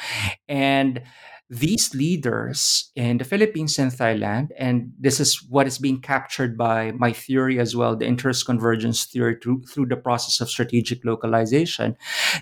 [0.48, 1.02] And
[1.50, 6.92] these leaders in the Philippines and Thailand, and this is what is being captured by
[6.94, 11.96] my theory as well, the interest convergence theory through, through the process of strategic localization,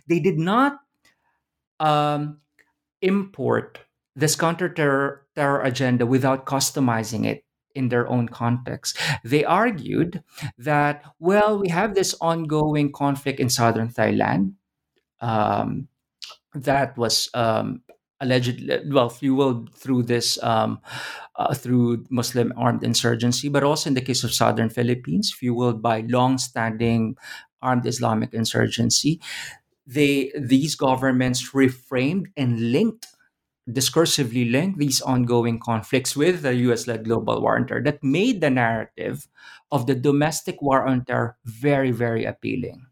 [0.07, 0.79] they did not
[1.79, 2.39] um,
[3.01, 3.79] import
[4.15, 7.43] this counter-terror agenda without customizing it
[7.75, 8.97] in their own context.
[9.23, 10.23] They argued
[10.57, 14.53] that, well, we have this ongoing conflict in southern Thailand
[15.19, 15.87] um,
[16.53, 17.81] that was um,
[18.23, 20.79] allegedly well fueled through this um,
[21.35, 26.01] uh, through Muslim armed insurgency, but also in the case of southern Philippines, fueled by
[26.07, 27.15] long-standing
[27.61, 29.19] armed Islamic insurgency.
[29.85, 33.07] They these governments reframed and linked
[33.69, 38.49] discursively linked these ongoing conflicts with the US-led global war on terror that made the
[38.49, 39.27] narrative
[39.71, 42.85] of the domestic war on terror very, very appealing.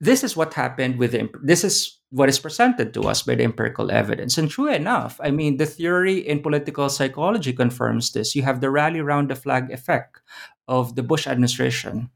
[0.00, 3.44] This is what happened with the, this is what is presented to us by the
[3.44, 4.36] empirical evidence.
[4.36, 8.34] And true enough, I mean, the theory in political psychology confirms this.
[8.34, 10.20] You have the rally around the flag effect
[10.66, 12.10] of the Bush administration.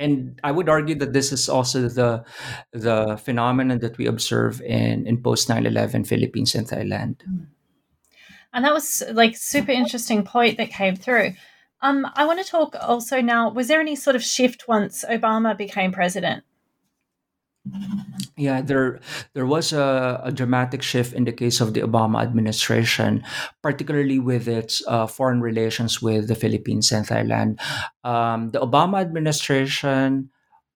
[0.00, 2.24] And I would argue that this is also the
[2.72, 7.22] the phenomenon that we observe in, in post 9-11 Philippines and Thailand.
[8.52, 11.34] And that was like super interesting point that came through.
[11.82, 13.50] Um, I want to talk also now.
[13.50, 16.44] Was there any sort of shift once Obama became president?
[18.36, 19.00] Yeah, there
[19.34, 23.24] there was a, a, dramatic shift in the case of the Obama administration,
[23.62, 27.58] particularly with its uh, foreign relations with the Philippines and Thailand.
[28.04, 30.30] Um, the Obama administration,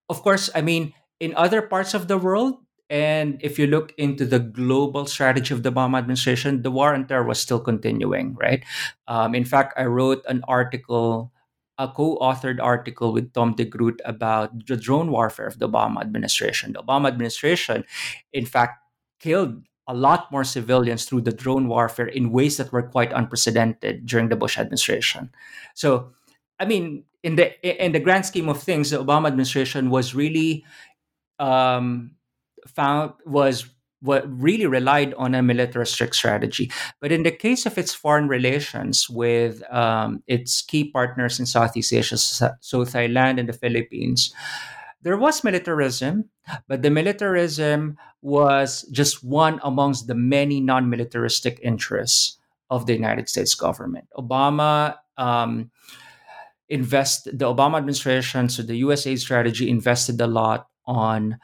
[0.08, 2.58] of course, I mean, in other parts of the world,
[2.92, 7.06] and if you look into the global strategy of the Obama administration, the war on
[7.06, 8.62] terror was still continuing, right?
[9.08, 11.31] Um, in fact, I wrote an article,
[11.82, 16.72] a co authored article with Tom DeGroot about the drone warfare of the Obama administration.
[16.72, 17.84] The Obama administration,
[18.32, 18.78] in fact,
[19.18, 24.06] killed a lot more civilians through the drone warfare in ways that were quite unprecedented
[24.06, 25.30] during the Bush administration.
[25.74, 26.12] So,
[26.60, 30.64] I mean, in the in the grand scheme of things, the Obama administration was really
[31.38, 32.12] um,
[32.66, 33.66] found was
[34.02, 36.70] really relied on a militaristic strategy.
[37.00, 41.92] But in the case of its foreign relations with um, its key partners in Southeast
[41.92, 44.34] Asia, so Thailand and the Philippines,
[45.02, 46.30] there was militarism,
[46.68, 52.38] but the militarism was just one amongst the many non militaristic interests
[52.70, 54.06] of the United States government.
[54.16, 54.96] Obama.
[55.18, 55.70] Um,
[56.68, 61.38] invest the Obama administration, so the USA strategy invested a lot on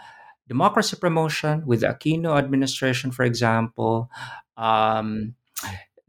[0.49, 4.11] democracy promotion with the Aquino administration, for example,
[4.57, 5.34] um,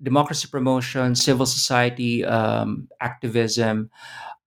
[0.01, 3.89] democracy promotion, civil society um, activism,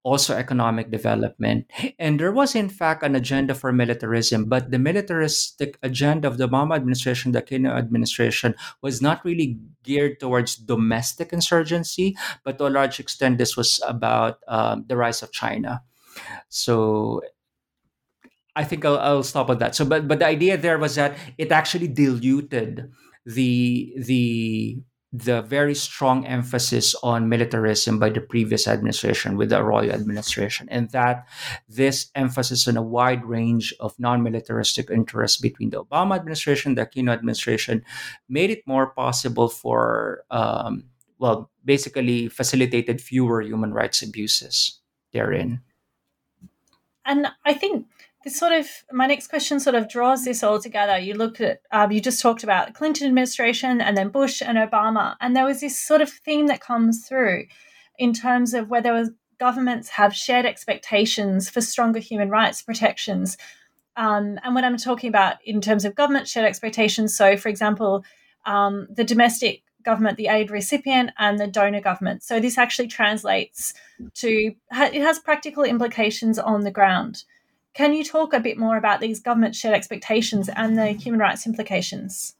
[0.03, 1.71] also economic development.
[1.99, 6.49] And there was, in fact, an agenda for militarism, but the militaristic agenda of the
[6.49, 12.73] Obama administration, the Aquino administration, was not really geared towards domestic insurgency, but to a
[12.75, 15.83] large extent, this was about um, the rise of China.
[16.49, 17.23] So
[18.55, 19.75] I think I'll, I'll stop at that.
[19.75, 22.91] So, but but the idea there was that it actually diluted
[23.25, 24.83] the the
[25.15, 30.89] the very strong emphasis on militarism by the previous administration with the Arroyo administration, and
[30.91, 31.29] that
[31.69, 37.13] this emphasis on a wide range of non-militaristic interests between the Obama administration, the Aquino
[37.13, 37.85] administration,
[38.29, 40.85] made it more possible for, um,
[41.19, 44.81] well, basically facilitated fewer human rights abuses
[45.13, 45.61] therein.
[47.05, 47.87] And I think
[48.25, 50.99] this sort of my next question sort of draws this all together.
[50.99, 54.59] You look at um, you just talked about the Clinton administration and then Bush and
[54.59, 57.47] Obama, and there was this sort of theme that comes through
[57.99, 59.09] in terms of whether
[59.39, 63.37] governments have shared expectations for stronger human rights protections.
[63.97, 68.05] Um, and what I'm talking about in terms of government shared expectations, so for example,
[68.47, 72.23] um, the domestic government, the aid recipient, and the donor government.
[72.23, 73.75] So this actually translates
[74.15, 77.25] to it has practical implications on the ground.
[77.75, 81.47] Can you talk a bit more about these government shared expectations and the human rights
[81.47, 82.35] implications?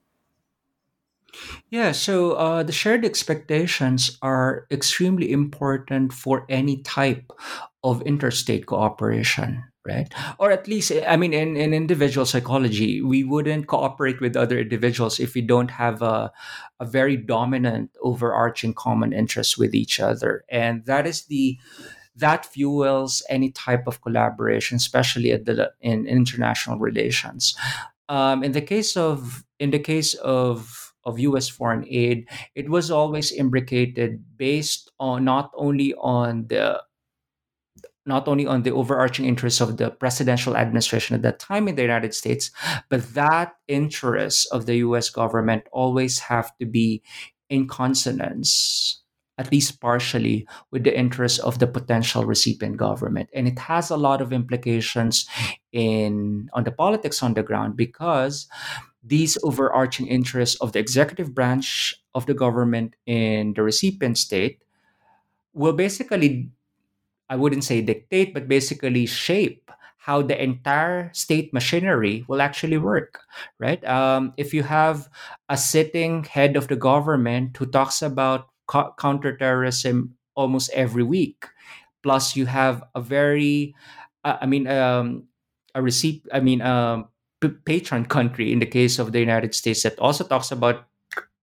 [1.71, 7.33] Yeah, so uh, the shared expectations are extremely important for any type
[7.83, 10.13] of interstate cooperation, right?
[10.39, 15.19] Or at least, I mean, in, in individual psychology, we wouldn't cooperate with other individuals
[15.19, 16.31] if we don't have a,
[16.79, 20.45] a very dominant, overarching common interest with each other.
[20.51, 21.59] And that is the
[22.17, 27.57] that fuels any type of collaboration, especially at the in international relations.
[28.09, 31.49] Um, in the case of in the case of of U.S.
[31.49, 36.83] foreign aid, it was always imbricated based on not only on the
[38.05, 41.83] not only on the overarching interests of the presidential administration at that time in the
[41.83, 42.51] United States,
[42.89, 47.03] but that interest of the US government always have to be
[47.49, 49.02] in consonance
[49.43, 53.27] at least partially, with the interests of the potential recipient government.
[53.35, 55.27] And it has a lot of implications
[55.75, 58.47] in on the politics on the ground because
[59.03, 64.63] these overarching interests of the executive branch of the government in the recipient state
[65.55, 66.47] will basically,
[67.27, 73.23] I wouldn't say dictate, but basically shape how the entire state machinery will actually work,
[73.59, 73.83] right?
[73.87, 75.09] Um, if you have
[75.49, 81.47] a sitting head of the government who talks about co- counterterrorism almost every week.
[82.03, 83.75] Plus, you have a very,
[84.25, 85.25] uh, I mean, um,
[85.75, 87.09] a receipt, I mean, um,
[87.65, 90.87] patron country in the case of the United States that also talks about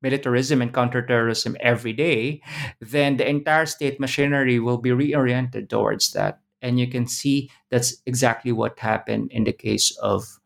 [0.02, 2.42] militarism and counterterrorism every day,
[2.80, 6.40] then the entire state machinery will be reoriented towards that.
[6.62, 10.39] And you can see that's exactly what happened in the case of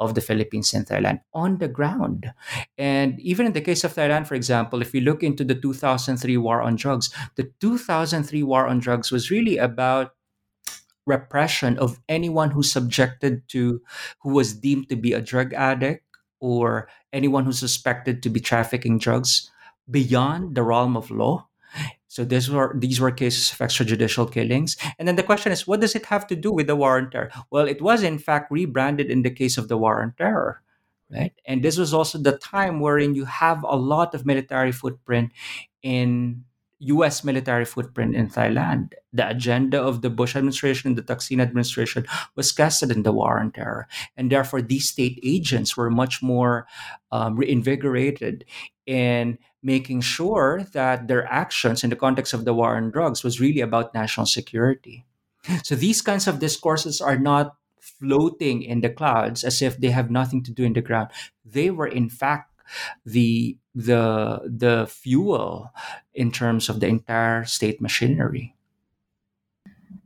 [0.00, 2.32] of the Philippines and Thailand on the ground.
[2.78, 6.36] And even in the case of Thailand, for example, if we look into the 2003
[6.38, 10.12] war on drugs, the 2003 war on drugs was really about
[11.06, 13.80] repression of anyone who's subjected to
[14.20, 16.04] who was deemed to be a drug addict
[16.40, 19.50] or anyone who's suspected to be trafficking drugs
[19.90, 21.49] beyond the realm of law
[22.10, 24.76] so these were these were cases of extrajudicial killings.
[24.98, 27.08] And then the question is, what does it have to do with the war on
[27.08, 27.30] terror?
[27.52, 30.60] Well, it was in fact rebranded in the case of the war on terror,
[31.08, 31.32] right?
[31.44, 35.30] And this was also the time wherein you have a lot of military footprint
[35.84, 36.42] in
[36.80, 38.94] US military footprint in Thailand.
[39.12, 43.38] The agenda of the Bush administration, and the Thaksin administration, was casted in the war
[43.38, 43.86] on terror.
[44.16, 46.66] And therefore, these state agents were much more
[47.12, 48.44] um, reinvigorated
[48.86, 53.40] in making sure that their actions in the context of the war on drugs was
[53.40, 55.04] really about national security.
[55.62, 60.10] So these kinds of discourses are not floating in the clouds as if they have
[60.10, 61.10] nothing to do in the ground.
[61.44, 62.52] They were in fact
[63.04, 65.72] the the the fuel
[66.14, 68.54] in terms of the entire state machinery.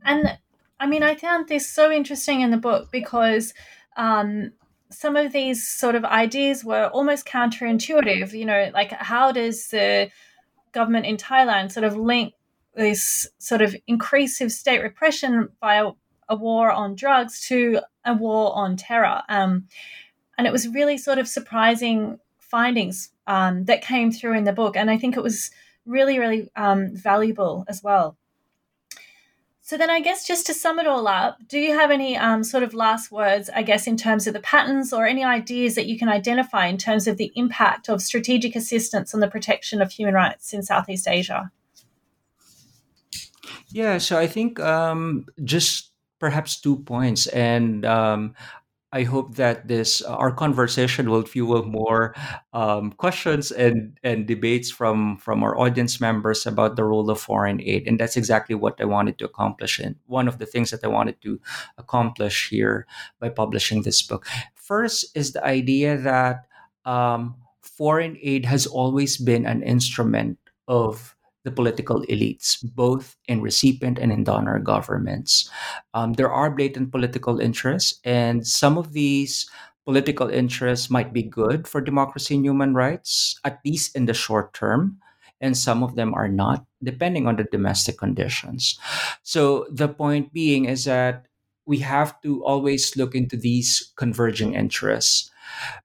[0.03, 0.37] And
[0.79, 3.53] I mean, I found this so interesting in the book because
[3.97, 4.51] um,
[4.95, 8.33] some of these sort of ideas were almost counterintuitive.
[8.33, 10.09] You know, like how does the
[10.71, 12.33] government in Thailand sort of link
[12.73, 15.91] this sort of increasive state repression via
[16.27, 19.21] a war on drugs to a war on terror?
[19.29, 19.67] Um,
[20.37, 24.75] and it was really sort of surprising findings um, that came through in the book.
[24.75, 25.51] And I think it was
[25.85, 28.17] really, really um, valuable as well.
[29.67, 32.43] So then, I guess just to sum it all up, do you have any um,
[32.43, 35.87] sort of last words, I guess, in terms of the patterns or any ideas that
[35.87, 39.91] you can identify in terms of the impact of strategic assistance on the protection of
[39.91, 41.51] human rights in Southeast Asia?
[43.69, 45.89] Yeah, so I think um, just
[46.19, 48.35] perhaps two points, and um,
[48.95, 52.15] I hope that this uh, our conversation will fuel more
[52.53, 57.59] um, questions and and debates from from our audience members about the role of foreign
[57.59, 59.79] aid, and that's exactly what I wanted to accomplish.
[59.79, 61.41] And one of the things that I wanted to
[61.77, 62.87] accomplish here
[63.19, 64.25] by publishing this book,
[64.55, 66.47] first is the idea that
[66.85, 70.39] um, foreign aid has always been an instrument
[70.69, 71.14] of
[71.45, 75.47] the political elites, both in recipient and in donor governments.
[75.93, 79.47] Um, there are blatant political interests, and some of these
[79.85, 84.53] political interests might be good for democracy and human rights, at least in the short
[84.57, 84.97] term,
[85.39, 88.79] and some of them are not, depending on the domestic conditions.
[89.21, 91.27] So the point being is that
[91.67, 95.29] we have to always look into these converging interests.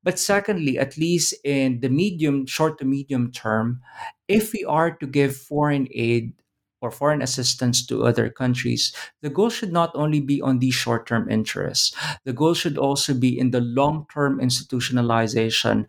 [0.03, 3.81] But secondly, at least in the medium, short to medium term,
[4.29, 6.33] if we are to give foreign aid
[6.81, 11.07] or foreign assistance to other countries, the goal should not only be on these short
[11.07, 11.95] term interests,
[12.25, 15.87] the goal should also be in the long term institutionalization,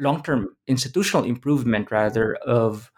[0.00, 2.90] long term institutional improvement, rather, of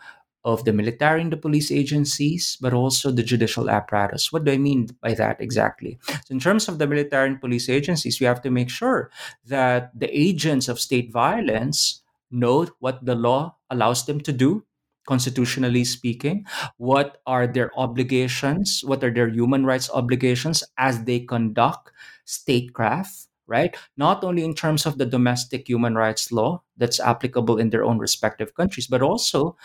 [0.44, 4.32] of the military and the police agencies, but also the judicial apparatus.
[4.32, 5.98] What do I mean by that exactly?
[6.06, 9.10] So, in terms of the military and police agencies, we have to make sure
[9.46, 14.64] that the agents of state violence know what the law allows them to do,
[15.06, 16.46] constitutionally speaking.
[16.76, 18.82] What are their obligations?
[18.84, 21.90] What are their human rights obligations as they conduct
[22.24, 23.28] statecraft?
[23.48, 23.76] Right?
[23.96, 27.98] Not only in terms of the domestic human rights law that's applicable in their own
[27.98, 29.56] respective countries, but also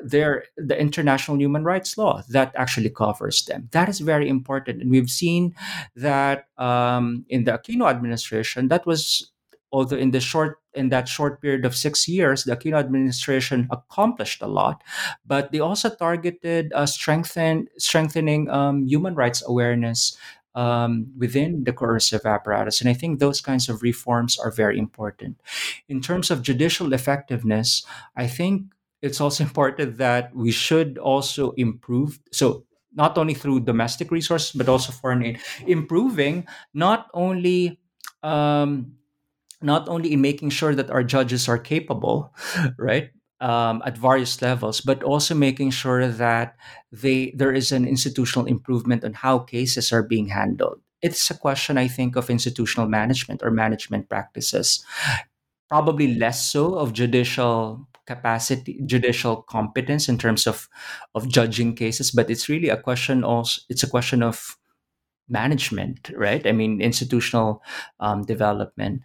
[0.00, 3.68] their the international human rights law that actually covers them.
[3.72, 5.54] That is very important, and we've seen
[5.96, 8.68] that um, in the Aquino administration.
[8.68, 9.30] That was
[9.72, 14.40] although in the short in that short period of six years, the Aquino administration accomplished
[14.40, 14.82] a lot,
[15.26, 20.16] but they also targeted uh, strengthen strengthening um, human rights awareness
[20.54, 22.80] um, within the coercive apparatus.
[22.80, 25.40] And I think those kinds of reforms are very important.
[25.88, 27.84] In terms of judicial effectiveness,
[28.16, 28.72] I think
[29.02, 32.20] it's also important that we should also improve.
[32.32, 36.44] So, not only through domestic resources, but also foreign aid, improving
[36.74, 37.78] not only
[38.24, 38.96] um,
[39.62, 42.34] not only in making sure that our judges are capable,
[42.78, 43.10] right,
[43.40, 46.56] um, at various levels, but also making sure that
[46.92, 50.80] they there is an institutional improvement on how cases are being handled.
[51.02, 54.84] It's a question, I think, of institutional management or management practices.
[55.68, 60.68] Probably less so of judicial capacity, judicial competence in terms of
[61.14, 63.24] of judging cases, but it's really a question.
[63.24, 64.58] Also, it's a question of
[65.30, 66.44] management, right?
[66.46, 67.62] I mean, institutional
[68.00, 69.02] um, development.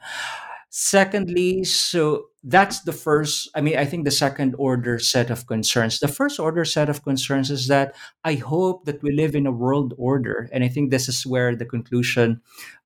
[0.77, 5.99] Secondly, so that's the first, I mean, I think the second order set of concerns.
[5.99, 7.95] The first order set of concerns is that
[8.25, 10.49] I hope that we live in a world order.
[10.51, 12.41] And I think this is where the conclusion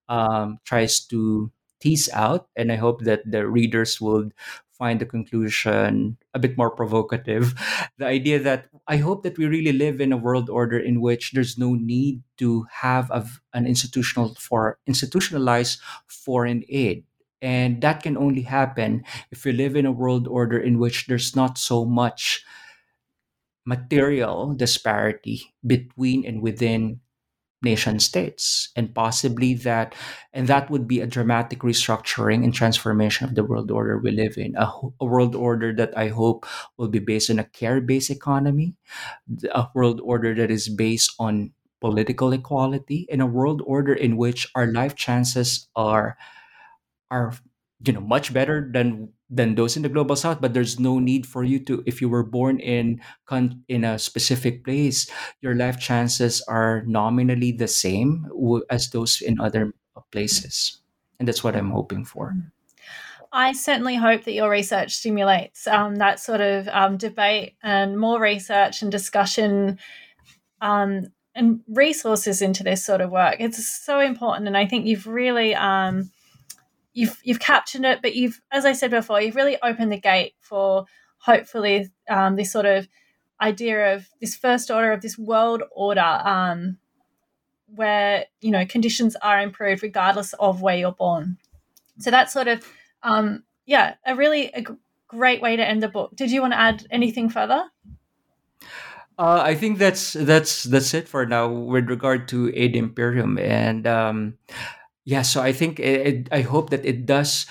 [0.08, 4.30] um, tries to tease out, and I hope that the readers will
[4.78, 7.56] find the conclusion a bit more provocative.
[7.98, 11.32] The idea that I hope that we really live in a world order in which
[11.32, 17.09] there's no need to have a, an institutional for institutionalized foreign aid.
[17.42, 21.36] And that can only happen if we live in a world order in which there's
[21.36, 22.44] not so much
[23.66, 27.00] material disparity between and within
[27.62, 28.70] nation states.
[28.76, 29.96] And possibly that
[30.34, 34.38] and that would be a dramatic restructuring and transformation of the world order we live
[34.38, 34.56] in.
[34.58, 34.72] A,
[35.02, 36.46] a world order that i hope
[36.78, 38.76] will be based on a care-based economy
[39.54, 44.48] a world order that is based on political equality and a world order in which
[44.56, 46.18] our life chances are
[47.12, 47.34] are
[47.86, 51.26] you know much better than than those in the global south but there's no need
[51.26, 53.00] for you to if you were born in
[53.68, 55.10] in a specific place
[55.42, 58.28] your life chances are nominally the same
[58.70, 59.74] as those in other
[60.12, 60.82] places
[61.20, 62.36] and that's what i'm hoping for
[63.32, 68.20] I certainly hope that your research stimulates um, that sort of um, debate and more
[68.20, 69.78] research and discussion
[70.62, 73.36] um, and resources into this sort of work.
[73.40, 76.10] It's so important, and I think you've really um,
[76.94, 80.34] you've you've captured it, but you've, as I said before, you've really opened the gate
[80.40, 80.86] for
[81.20, 82.88] hopefully um, this sort of
[83.42, 86.78] idea of this first order of this world order, um,
[87.74, 91.38] where you know conditions are improved regardless of where you're born.
[92.00, 92.66] So that's sort of
[93.04, 94.64] um, yeah, a really a
[95.08, 96.16] great way to end the book.
[96.16, 97.64] Did you want to add anything further?
[99.18, 103.86] Uh, I think that's that's that's it for now with regard to Aid Imperium, and
[103.86, 104.38] um,
[105.06, 107.46] yeah, so I think it, it, I hope that it does.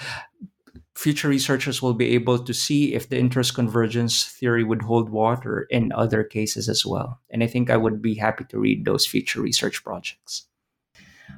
[0.94, 5.66] Future researchers will be able to see if the interest convergence theory would hold water
[5.70, 7.20] in other cases as well.
[7.30, 10.48] And I think I would be happy to read those future research projects.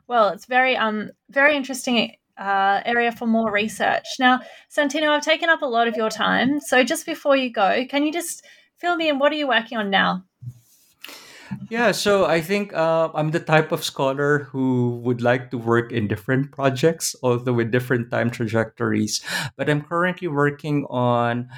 [0.06, 4.06] Well, it's very um very interesting uh, area for more research.
[4.18, 4.40] Now,
[4.74, 6.58] Santino, I've taken up a lot of your time.
[6.60, 8.42] So just before you go, can you just
[8.78, 9.18] fill me in?
[9.18, 10.24] What are you working on now?
[11.68, 15.92] Yeah, so I think uh, I'm the type of scholar who would like to work
[15.92, 19.20] in different projects, although with different time trajectories.
[19.56, 21.48] But I'm currently working on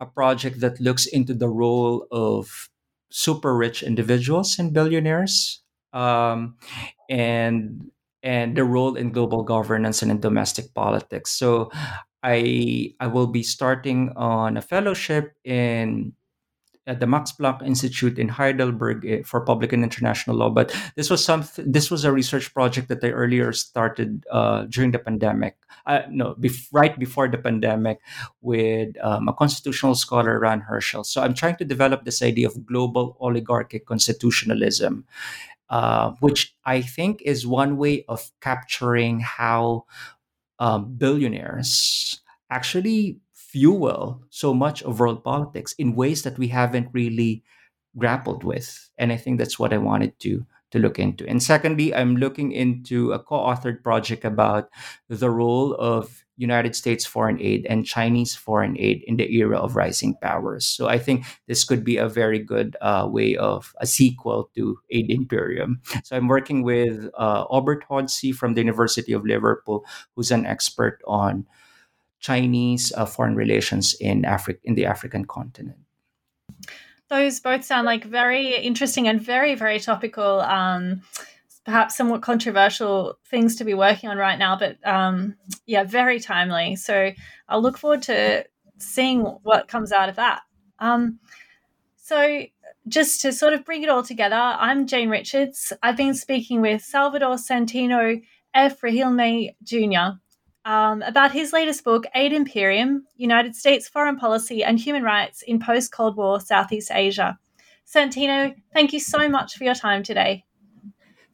[0.00, 2.68] a project that looks into the role of
[3.10, 6.56] super rich individuals and billionaires, um,
[7.08, 7.90] and
[8.22, 11.30] and the role in global governance and in domestic politics.
[11.32, 11.70] So
[12.22, 16.14] I I will be starting on a fellowship in
[16.86, 20.50] at the Max Planck Institute in Heidelberg eh, for Public and International Law.
[20.50, 24.92] But this was some this was a research project that I earlier started uh, during
[24.92, 25.56] the pandemic.
[25.86, 28.00] Uh, no, bef- right before the pandemic,
[28.40, 31.04] with um, a constitutional scholar, Ran Hirschl.
[31.04, 35.04] So I'm trying to develop this idea of global oligarchic constitutionalism.
[35.68, 39.86] Uh, which I think is one way of capturing how
[40.60, 42.20] um, billionaires
[42.50, 43.18] actually
[43.56, 47.42] fuel so much of world politics in ways that we haven't really
[47.96, 48.90] grappled with.
[48.98, 51.24] And I think that's what I wanted to to look into.
[51.26, 54.68] And secondly, I'm looking into a co-authored project about
[55.08, 59.76] the role of United States foreign aid and Chinese foreign aid in the era of
[59.76, 60.66] rising powers.
[60.66, 64.76] So I think this could be a very good uh, way of a sequel to
[64.90, 65.80] Aid Imperium.
[66.04, 71.00] So I'm working with uh, Obert Hodzi from the University of Liverpool, who's an expert
[71.06, 71.46] on
[72.20, 75.78] Chinese uh, foreign relations in Africa in the African continent.
[77.08, 80.40] Those both sound like very interesting and very very topical.
[80.40, 81.02] Um,
[81.64, 85.34] perhaps somewhat controversial things to be working on right now, but um,
[85.66, 86.76] yeah, very timely.
[86.76, 87.10] So
[87.48, 88.44] I'll look forward to
[88.78, 90.42] seeing what comes out of that.
[90.78, 91.18] Um,
[91.96, 92.44] so
[92.86, 95.72] just to sort of bring it all together, I'm Jane Richards.
[95.82, 98.22] I've been speaking with Salvador Santino
[98.54, 98.80] F.
[98.80, 100.18] Regilme Jr
[100.66, 105.60] um, about his latest book, Aid Imperium United States Foreign Policy and Human Rights in
[105.60, 107.38] Post Cold War Southeast Asia.
[107.86, 110.44] Santino, thank you so much for your time today.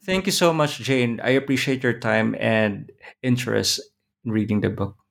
[0.05, 1.19] Thank you so much, Jane.
[1.23, 2.91] I appreciate your time and
[3.23, 3.81] interest
[4.23, 5.02] in reading the book.